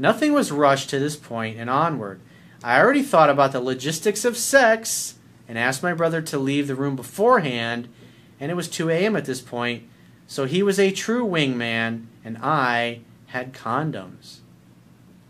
Nothing 0.00 0.32
was 0.32 0.50
rushed 0.50 0.90
to 0.90 0.98
this 0.98 1.14
point 1.14 1.60
and 1.60 1.70
onward. 1.70 2.20
I 2.64 2.80
already 2.80 3.04
thought 3.04 3.30
about 3.30 3.52
the 3.52 3.60
logistics 3.60 4.24
of 4.24 4.36
sex 4.36 5.14
and 5.46 5.56
asked 5.56 5.84
my 5.84 5.94
brother 5.94 6.20
to 6.22 6.40
leave 6.40 6.66
the 6.66 6.74
room 6.74 6.96
beforehand, 6.96 7.88
and 8.40 8.50
it 8.50 8.54
was 8.54 8.68
2 8.68 8.88
a.m. 8.90 9.14
at 9.14 9.26
this 9.26 9.40
point, 9.40 9.84
so 10.26 10.46
he 10.46 10.62
was 10.62 10.80
a 10.80 10.90
true 10.90 11.26
wingman, 11.26 12.06
and 12.24 12.38
I 12.38 13.00
had 13.26 13.52
condoms. 13.52 14.38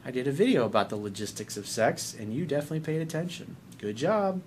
I 0.05 0.11
did 0.11 0.27
a 0.27 0.33
video 0.33 0.65
about 0.65 0.89
the 0.89 0.97
logistics 0.97 1.57
of 1.57 1.67
sex, 1.67 2.15
and 2.19 2.33
you 2.33 2.47
definitely 2.47 2.81
paid 2.81 3.03
attention. 3.03 3.57
Good 3.79 3.97
job. 3.97 4.41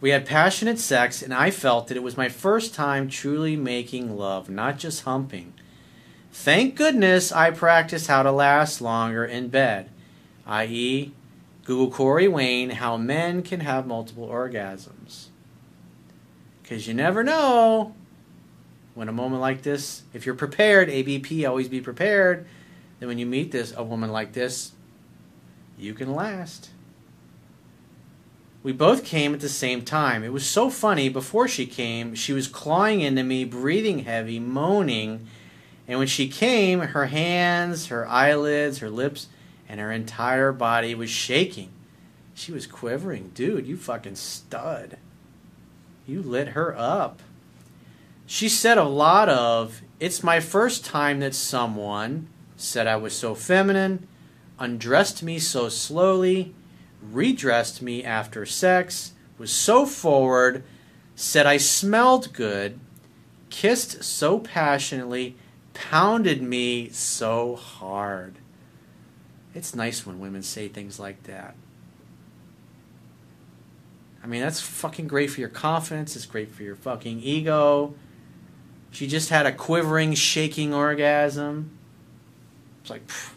We 0.00 0.10
had 0.10 0.26
passionate 0.26 0.78
sex, 0.78 1.22
and 1.22 1.32
I 1.32 1.50
felt 1.50 1.88
that 1.88 1.96
it 1.96 2.02
was 2.02 2.16
my 2.16 2.28
first 2.28 2.74
time 2.74 3.08
truly 3.08 3.56
making 3.56 4.16
love, 4.16 4.50
not 4.50 4.78
just 4.78 5.04
humping. 5.04 5.52
Thank 6.32 6.74
goodness 6.74 7.32
I 7.32 7.50
practiced 7.50 8.06
how 8.06 8.22
to 8.22 8.32
last 8.32 8.80
longer 8.80 9.24
in 9.24 9.48
bed, 9.48 9.90
i.e., 10.46 11.12
Google 11.64 11.90
Corey 11.90 12.28
Wayne, 12.28 12.70
how 12.70 12.96
men 12.96 13.42
can 13.42 13.60
have 13.60 13.86
multiple 13.86 14.26
orgasms. 14.26 15.29
Because 16.70 16.86
you 16.86 16.94
never 16.94 17.24
know 17.24 17.96
when 18.94 19.08
a 19.08 19.12
moment 19.12 19.40
like 19.40 19.62
this, 19.62 20.04
if 20.14 20.24
you're 20.24 20.36
prepared, 20.36 20.88
ABP, 20.88 21.44
always 21.44 21.66
be 21.66 21.80
prepared 21.80 22.46
then 23.00 23.08
when 23.08 23.18
you 23.18 23.26
meet 23.26 23.50
this 23.50 23.74
a 23.76 23.82
woman 23.82 24.12
like 24.12 24.34
this, 24.34 24.70
you 25.76 25.94
can 25.94 26.14
last. 26.14 26.70
We 28.62 28.70
both 28.70 29.04
came 29.04 29.34
at 29.34 29.40
the 29.40 29.48
same 29.48 29.82
time. 29.82 30.22
It 30.22 30.32
was 30.32 30.46
so 30.46 30.70
funny. 30.70 31.08
Before 31.08 31.48
she 31.48 31.66
came, 31.66 32.14
she 32.14 32.32
was 32.32 32.46
clawing 32.46 33.00
into 33.00 33.24
me, 33.24 33.44
breathing 33.44 34.00
heavy, 34.00 34.38
moaning. 34.38 35.26
And 35.88 35.98
when 35.98 36.06
she 36.08 36.28
came, 36.28 36.80
her 36.80 37.06
hands, 37.06 37.86
her 37.86 38.06
eyelids, 38.06 38.78
her 38.78 38.90
lips, 38.90 39.26
and 39.68 39.80
her 39.80 39.90
entire 39.90 40.52
body 40.52 40.94
was 40.94 41.10
shaking. 41.10 41.70
She 42.34 42.52
was 42.52 42.66
quivering. 42.66 43.32
Dude, 43.34 43.66
you 43.66 43.76
fucking 43.76 44.14
stud. 44.14 44.98
You 46.10 46.22
lit 46.22 46.48
her 46.48 46.76
up. 46.76 47.22
She 48.26 48.48
said 48.48 48.78
a 48.78 48.82
lot 48.82 49.28
of, 49.28 49.80
it's 50.00 50.24
my 50.24 50.40
first 50.40 50.84
time 50.84 51.20
that 51.20 51.36
someone 51.36 52.26
said 52.56 52.88
I 52.88 52.96
was 52.96 53.14
so 53.14 53.36
feminine, 53.36 54.08
undressed 54.58 55.22
me 55.22 55.38
so 55.38 55.68
slowly, 55.68 56.52
redressed 57.00 57.80
me 57.80 58.02
after 58.02 58.44
sex, 58.44 59.12
was 59.38 59.52
so 59.52 59.86
forward, 59.86 60.64
said 61.14 61.46
I 61.46 61.58
smelled 61.58 62.32
good, 62.32 62.80
kissed 63.48 64.02
so 64.02 64.40
passionately, 64.40 65.36
pounded 65.74 66.42
me 66.42 66.88
so 66.88 67.54
hard. 67.54 68.34
It's 69.54 69.76
nice 69.76 70.04
when 70.04 70.18
women 70.18 70.42
say 70.42 70.66
things 70.66 70.98
like 70.98 71.22
that. 71.22 71.54
I 74.22 74.26
mean, 74.26 74.40
that's 74.40 74.60
fucking 74.60 75.08
great 75.08 75.30
for 75.30 75.40
your 75.40 75.48
confidence. 75.48 76.14
It's 76.14 76.26
great 76.26 76.50
for 76.50 76.62
your 76.62 76.76
fucking 76.76 77.20
ego. 77.20 77.94
She 78.90 79.06
just 79.06 79.30
had 79.30 79.46
a 79.46 79.52
quivering, 79.52 80.14
shaking 80.14 80.74
orgasm. 80.74 81.70
It's 82.82 82.90
like, 82.90 83.06
pff. 83.06 83.32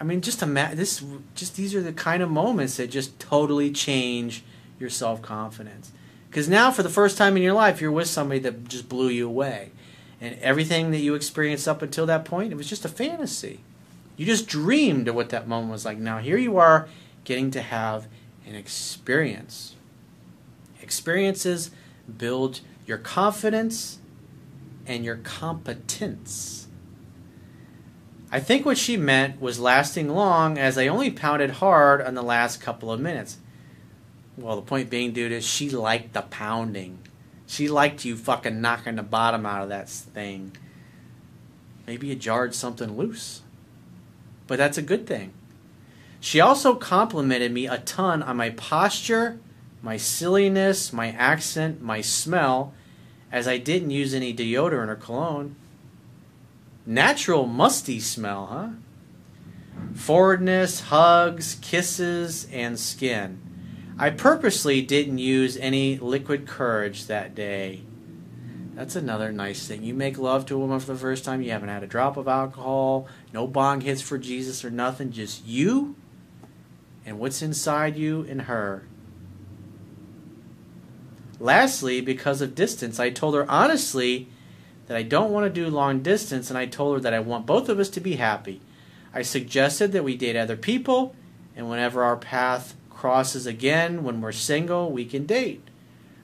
I 0.00 0.04
mean, 0.04 0.20
just 0.20 0.42
imagine 0.42 0.78
this. 0.78 1.04
Just 1.34 1.56
these 1.56 1.74
are 1.74 1.82
the 1.82 1.92
kind 1.92 2.22
of 2.22 2.30
moments 2.30 2.76
that 2.76 2.88
just 2.88 3.18
totally 3.18 3.70
change 3.70 4.44
your 4.78 4.90
self 4.90 5.20
confidence. 5.22 5.92
Because 6.30 6.48
now, 6.48 6.70
for 6.70 6.82
the 6.82 6.88
first 6.88 7.18
time 7.18 7.36
in 7.36 7.42
your 7.42 7.54
life, 7.54 7.80
you're 7.80 7.90
with 7.90 8.06
somebody 8.06 8.38
that 8.40 8.68
just 8.68 8.88
blew 8.88 9.08
you 9.08 9.26
away, 9.26 9.70
and 10.20 10.38
everything 10.40 10.90
that 10.92 10.98
you 10.98 11.14
experienced 11.14 11.66
up 11.66 11.82
until 11.82 12.06
that 12.06 12.24
point, 12.24 12.52
it 12.52 12.56
was 12.56 12.68
just 12.68 12.84
a 12.84 12.88
fantasy. 12.88 13.60
You 14.16 14.26
just 14.26 14.46
dreamed 14.46 15.08
of 15.08 15.14
what 15.14 15.30
that 15.30 15.48
moment 15.48 15.72
was 15.72 15.84
like. 15.84 15.98
Now 15.98 16.18
here 16.18 16.36
you 16.36 16.58
are, 16.58 16.88
getting 17.24 17.50
to 17.52 17.62
have 17.62 18.08
an 18.48 18.54
experience. 18.54 19.76
Experiences 20.80 21.70
build 22.16 22.60
your 22.86 22.98
confidence 22.98 23.98
and 24.86 25.04
your 25.04 25.16
competence. 25.16 26.66
I 28.30 28.40
think 28.40 28.64
what 28.64 28.78
she 28.78 28.96
meant 28.96 29.40
was 29.40 29.60
lasting 29.60 30.08
long 30.08 30.58
as 30.58 30.78
I 30.78 30.86
only 30.86 31.10
pounded 31.10 31.50
hard 31.50 32.00
on 32.00 32.14
the 32.14 32.22
last 32.22 32.60
couple 32.60 32.90
of 32.90 33.00
minutes. 33.00 33.38
Well, 34.36 34.56
the 34.56 34.62
point 34.62 34.90
being, 34.90 35.12
dude, 35.12 35.32
is 35.32 35.46
she 35.46 35.70
liked 35.70 36.14
the 36.14 36.22
pounding. 36.22 37.00
She 37.46 37.68
liked 37.68 38.04
you 38.04 38.16
fucking 38.16 38.60
knocking 38.60 38.96
the 38.96 39.02
bottom 39.02 39.46
out 39.46 39.62
of 39.62 39.68
that 39.70 39.88
thing. 39.88 40.56
Maybe 41.86 42.08
you 42.08 42.14
jarred 42.14 42.54
something 42.54 42.96
loose. 42.96 43.42
But 44.46 44.58
that's 44.58 44.78
a 44.78 44.82
good 44.82 45.06
thing. 45.06 45.32
She 46.20 46.40
also 46.40 46.74
complimented 46.74 47.52
me 47.52 47.66
a 47.66 47.78
ton 47.78 48.22
on 48.22 48.36
my 48.36 48.50
posture, 48.50 49.38
my 49.82 49.96
silliness, 49.96 50.92
my 50.92 51.10
accent, 51.10 51.80
my 51.80 52.00
smell, 52.00 52.74
as 53.30 53.46
I 53.46 53.58
didn't 53.58 53.90
use 53.90 54.14
any 54.14 54.34
deodorant 54.34 54.88
or 54.88 54.96
cologne. 54.96 55.54
Natural 56.84 57.46
musty 57.46 58.00
smell, 58.00 58.46
huh? 58.46 58.68
Forwardness, 59.94 60.80
hugs, 60.80 61.56
kisses, 61.60 62.48
and 62.52 62.78
skin. 62.78 63.40
I 63.98 64.10
purposely 64.10 64.80
didn't 64.82 65.18
use 65.18 65.56
any 65.56 65.98
liquid 65.98 66.46
courage 66.46 67.06
that 67.06 67.34
day. 67.34 67.82
That's 68.74 68.96
another 68.96 69.32
nice 69.32 69.66
thing. 69.66 69.82
You 69.82 69.92
make 69.92 70.18
love 70.18 70.46
to 70.46 70.54
a 70.54 70.58
woman 70.58 70.78
for 70.80 70.92
the 70.92 70.98
first 70.98 71.24
time, 71.24 71.42
you 71.42 71.50
haven't 71.50 71.68
had 71.68 71.82
a 71.82 71.88
drop 71.88 72.16
of 72.16 72.28
alcohol, 72.28 73.08
no 73.32 73.46
bong 73.46 73.80
hits 73.80 74.00
for 74.00 74.18
Jesus 74.18 74.64
or 74.64 74.70
nothing, 74.70 75.10
just 75.10 75.44
you 75.44 75.96
and 77.08 77.18
what's 77.18 77.42
inside 77.42 77.96
you 77.96 78.26
and 78.28 78.42
her. 78.42 78.84
Lastly, 81.40 82.00
because 82.00 82.40
of 82.40 82.54
distance, 82.54 83.00
I 83.00 83.10
told 83.10 83.34
her 83.34 83.50
honestly 83.50 84.28
that 84.86 84.96
I 84.96 85.02
don't 85.02 85.32
want 85.32 85.44
to 85.44 85.64
do 85.64 85.70
long 85.70 86.00
distance, 86.00 86.50
and 86.50 86.58
I 86.58 86.66
told 86.66 86.96
her 86.96 87.00
that 87.00 87.14
I 87.14 87.20
want 87.20 87.46
both 87.46 87.68
of 87.68 87.78
us 87.78 87.88
to 87.90 88.00
be 88.00 88.16
happy. 88.16 88.60
I 89.14 89.22
suggested 89.22 89.92
that 89.92 90.04
we 90.04 90.16
date 90.16 90.36
other 90.36 90.56
people, 90.56 91.14
and 91.56 91.68
whenever 91.68 92.02
our 92.02 92.16
path 92.16 92.74
crosses 92.90 93.46
again, 93.46 94.02
when 94.02 94.20
we're 94.20 94.32
single, 94.32 94.90
we 94.90 95.04
can 95.04 95.26
date. 95.26 95.62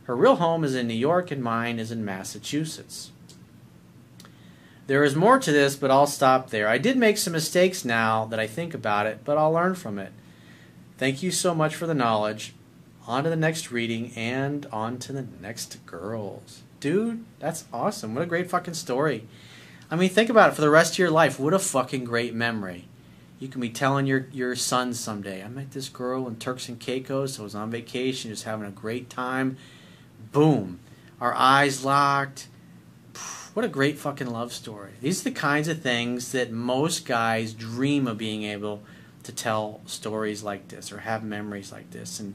Her 0.05 0.17
real 0.17 0.37
home 0.37 0.65
is 0.65 0.75
in 0.75 0.89
New 0.89 0.95
York, 0.95 1.31
and 1.31 1.43
mine 1.43 1.79
is 1.79 1.93
in 1.93 2.05
Massachusetts. 2.05 3.11
There 4.87 5.05
is 5.05 5.17
more 5.17 5.39
to 5.39 5.53
this, 5.53 5.77
but 5.77 5.91
I'll 5.91 6.07
stop 6.07 6.51
there. 6.51 6.69
I 6.69 6.79
did 6.79 6.97
make 6.99 7.17
some 7.17 7.33
mistakes 7.33 7.85
now 7.85 8.27
that 8.27 8.41
I 8.41 8.47
think 8.47 8.75
about 8.75 9.07
it, 9.07 9.21
but 9.25 9.39
I'll 9.39 9.53
learn 9.53 9.75
from 9.75 9.99
it. 9.99 10.13
Thank 11.05 11.23
you 11.23 11.31
so 11.31 11.55
much 11.55 11.75
for 11.75 11.87
the 11.87 11.93
knowledge. 11.93 12.55
On 13.07 13.25
to 13.25 13.29
the 13.29 13.37
next 13.37 13.71
reading 13.71 14.13
and 14.17 14.65
on 14.73 14.99
to 15.01 15.13
the 15.13 15.27
next 15.43 15.85
girls 15.85 16.63
dude, 16.81 17.25
that's 17.39 17.67
awesome. 17.75 18.15
What 18.15 18.25
a 18.25 18.27
great 18.27 18.49
fucking 18.49 18.73
story. 18.73 19.27
I 19.91 19.97
mean, 19.97 20.09
think 20.09 20.31
about 20.31 20.51
it 20.51 20.55
for 20.55 20.63
the 20.63 20.71
rest 20.71 20.95
of 20.95 20.99
your 20.99 21.11
life. 21.11 21.39
What 21.39 21.53
a 21.53 21.59
fucking 21.59 22.05
great 22.05 22.35
memory. 22.35 22.89
You 23.39 23.49
can 23.49 23.61
be 23.61 23.69
telling 23.69 24.07
your, 24.07 24.29
your 24.33 24.57
sons 24.57 24.99
someday, 24.99 25.43
I 25.43 25.49
met 25.49 25.73
this 25.73 25.91
girl 25.91 26.27
in 26.27 26.37
Turks 26.37 26.71
and 26.71 26.81
Caicos. 26.81 27.39
I 27.39 27.43
was 27.43 27.55
on 27.55 27.71
vacation, 27.71 28.31
just 28.31 28.45
having 28.45 28.67
a 28.67 28.71
great 28.71 29.11
time. 29.11 29.59
Boom. 30.33 30.79
Our 31.21 31.35
eyes 31.35 31.85
locked. 31.85 32.49
What 33.53 33.65
a 33.65 33.69
great 33.69 33.99
fucking 33.99 34.31
love 34.31 34.55
story. 34.55 34.93
These 35.03 35.21
are 35.21 35.31
the 35.31 35.33
kinds 35.33 35.69
of 35.69 35.83
things 35.83 36.33
that 36.33 36.51
most 36.51 37.07
guys 37.07 37.53
dream 37.53 38.07
of 38.07 38.17
being 38.17 38.45
able 38.45 38.83
to 39.25 39.33
tell 39.33 39.81
stories 39.87 40.43
like 40.43 40.69
this 40.69 40.93
or 40.93 40.99
have 40.99 41.25
memories 41.25 41.73
like 41.73 41.91
this. 41.91 42.21
And 42.21 42.35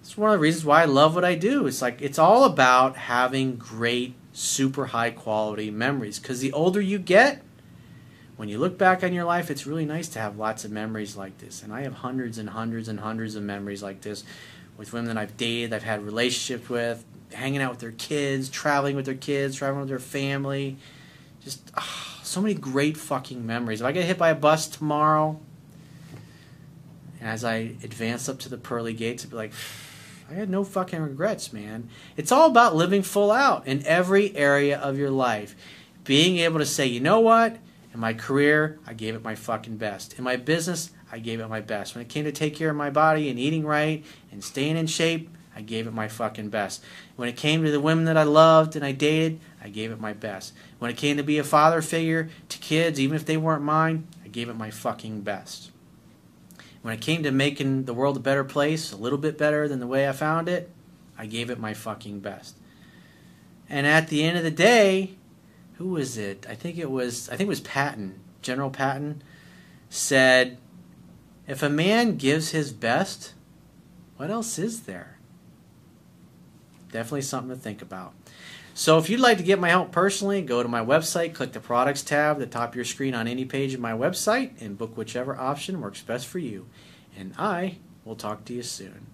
it's 0.00 0.16
one 0.16 0.30
of 0.30 0.38
the 0.38 0.42
reasons 0.42 0.64
why 0.64 0.82
I 0.82 0.86
love 0.86 1.14
what 1.14 1.24
I 1.24 1.34
do. 1.34 1.66
It's 1.66 1.82
like 1.82 2.02
it's 2.02 2.18
all 2.18 2.44
about 2.44 2.96
having 2.96 3.56
great, 3.56 4.14
super 4.32 4.86
high 4.86 5.10
quality 5.10 5.70
memories. 5.70 6.18
Because 6.18 6.40
the 6.40 6.52
older 6.52 6.80
you 6.80 6.98
get, 6.98 7.42
when 8.36 8.48
you 8.48 8.58
look 8.58 8.78
back 8.78 9.02
on 9.04 9.12
your 9.12 9.24
life, 9.24 9.50
it's 9.50 9.66
really 9.66 9.84
nice 9.84 10.08
to 10.08 10.18
have 10.18 10.38
lots 10.38 10.64
of 10.64 10.70
memories 10.70 11.16
like 11.16 11.38
this. 11.38 11.62
And 11.62 11.72
I 11.72 11.82
have 11.82 11.94
hundreds 11.94 12.38
and 12.38 12.50
hundreds 12.50 12.88
and 12.88 13.00
hundreds 13.00 13.34
of 13.34 13.42
memories 13.42 13.82
like 13.82 14.00
this 14.00 14.24
with 14.78 14.92
women 14.92 15.08
that 15.08 15.18
I've 15.18 15.36
dated, 15.36 15.74
I've 15.74 15.82
had 15.82 16.04
relationships 16.04 16.68
with, 16.68 17.04
hanging 17.32 17.60
out 17.60 17.72
with 17.72 17.80
their 17.80 17.92
kids, 17.92 18.48
traveling 18.48 18.96
with 18.96 19.04
their 19.04 19.14
kids, 19.14 19.56
traveling 19.56 19.80
with 19.80 19.88
their 19.88 19.98
family. 19.98 20.76
Just 21.44 21.70
oh, 21.76 22.18
so 22.22 22.40
many 22.40 22.54
great 22.54 22.96
fucking 22.96 23.44
memories. 23.44 23.80
If 23.80 23.86
I 23.86 23.92
get 23.92 24.04
hit 24.04 24.18
by 24.18 24.30
a 24.30 24.34
bus 24.34 24.68
tomorrow, 24.68 25.40
and 27.20 27.28
as 27.28 27.44
I 27.44 27.56
advance 27.82 28.28
up 28.28 28.38
to 28.40 28.48
the 28.48 28.58
pearly 28.58 28.92
gates, 28.92 29.24
I'd 29.24 29.30
be 29.30 29.36
like, 29.36 29.52
I 30.30 30.34
had 30.34 30.50
no 30.50 30.62
fucking 30.62 31.00
regrets, 31.00 31.52
man. 31.52 31.88
It's 32.16 32.32
all 32.32 32.50
about 32.50 32.76
living 32.76 33.02
full 33.02 33.30
out 33.30 33.66
in 33.66 33.84
every 33.86 34.36
area 34.36 34.78
of 34.78 34.98
your 34.98 35.10
life. 35.10 35.56
Being 36.04 36.38
able 36.38 36.58
to 36.58 36.66
say, 36.66 36.86
you 36.86 37.00
know 37.00 37.20
what? 37.20 37.56
In 37.94 38.00
my 38.00 38.12
career, 38.12 38.78
I 38.86 38.92
gave 38.92 39.14
it 39.14 39.24
my 39.24 39.34
fucking 39.34 39.78
best. 39.78 40.18
In 40.18 40.24
my 40.24 40.36
business, 40.36 40.90
I 41.10 41.18
gave 41.18 41.40
it 41.40 41.48
my 41.48 41.60
best. 41.60 41.94
When 41.94 42.02
it 42.02 42.10
came 42.10 42.24
to 42.24 42.32
take 42.32 42.54
care 42.54 42.70
of 42.70 42.76
my 42.76 42.90
body 42.90 43.30
and 43.30 43.38
eating 43.38 43.64
right 43.64 44.04
and 44.30 44.44
staying 44.44 44.76
in 44.76 44.86
shape, 44.86 45.30
I 45.56 45.62
gave 45.62 45.86
it 45.86 45.94
my 45.94 46.06
fucking 46.06 46.50
best. 46.50 46.84
When 47.16 47.28
it 47.28 47.36
came 47.36 47.64
to 47.64 47.70
the 47.70 47.80
women 47.80 48.04
that 48.04 48.16
I 48.16 48.22
loved 48.22 48.76
and 48.76 48.84
I 48.84 48.92
dated, 48.92 49.40
I 49.62 49.70
gave 49.70 49.90
it 49.90 50.00
my 50.00 50.12
best. 50.12 50.52
When 50.78 50.90
it 50.90 50.96
came 50.96 51.16
to 51.16 51.22
be 51.22 51.38
a 51.38 51.44
father 51.44 51.82
figure 51.82 52.28
to 52.50 52.58
kids, 52.58 53.00
even 53.00 53.16
if 53.16 53.24
they 53.24 53.36
weren't 53.36 53.62
mine, 53.62 54.06
I 54.24 54.28
gave 54.28 54.48
it 54.48 54.56
my 54.56 54.70
fucking 54.70 55.22
best. 55.22 55.70
When 56.82 56.94
it 56.94 57.00
came 57.00 57.22
to 57.24 57.30
making 57.30 57.84
the 57.84 57.94
world 57.94 58.16
a 58.16 58.20
better 58.20 58.44
place, 58.44 58.92
a 58.92 58.96
little 58.96 59.18
bit 59.18 59.36
better 59.36 59.68
than 59.68 59.80
the 59.80 59.86
way 59.86 60.08
I 60.08 60.12
found 60.12 60.48
it, 60.48 60.70
I 61.16 61.26
gave 61.26 61.50
it 61.50 61.58
my 61.58 61.74
fucking 61.74 62.20
best. 62.20 62.56
And 63.68 63.86
at 63.86 64.08
the 64.08 64.24
end 64.24 64.38
of 64.38 64.44
the 64.44 64.50
day, 64.50 65.16
who 65.74 65.88
was 65.88 66.16
it? 66.16 66.46
I 66.48 66.54
think 66.54 66.78
it 66.78 66.90
was 66.90 67.28
I 67.28 67.36
think 67.36 67.46
it 67.46 67.50
was 67.50 67.60
Patton, 67.60 68.20
General 68.42 68.70
Patton 68.70 69.22
said, 69.90 70.58
if 71.46 71.62
a 71.62 71.68
man 71.68 72.16
gives 72.16 72.50
his 72.50 72.72
best, 72.72 73.32
what 74.16 74.30
else 74.30 74.58
is 74.58 74.82
there? 74.82 75.18
Definitely 76.92 77.22
something 77.22 77.54
to 77.54 77.60
think 77.60 77.82
about. 77.82 78.12
So 78.78 78.96
if 78.96 79.10
you'd 79.10 79.18
like 79.18 79.38
to 79.38 79.42
get 79.42 79.58
my 79.58 79.70
help 79.70 79.90
personally, 79.90 80.40
go 80.40 80.62
to 80.62 80.68
my 80.68 80.84
website, 80.84 81.34
click 81.34 81.50
the 81.50 81.58
products 81.58 82.00
tab 82.00 82.36
at 82.36 82.38
the 82.38 82.46
top 82.46 82.68
of 82.68 82.76
your 82.76 82.84
screen 82.84 83.12
on 83.12 83.26
any 83.26 83.44
page 83.44 83.74
of 83.74 83.80
my 83.80 83.90
website, 83.90 84.52
and 84.62 84.78
book 84.78 84.96
whichever 84.96 85.36
option 85.36 85.80
works 85.80 86.00
best 86.00 86.28
for 86.28 86.38
you. 86.38 86.68
And 87.16 87.34
I 87.36 87.78
will 88.04 88.14
talk 88.14 88.44
to 88.44 88.54
you 88.54 88.62
soon. 88.62 89.06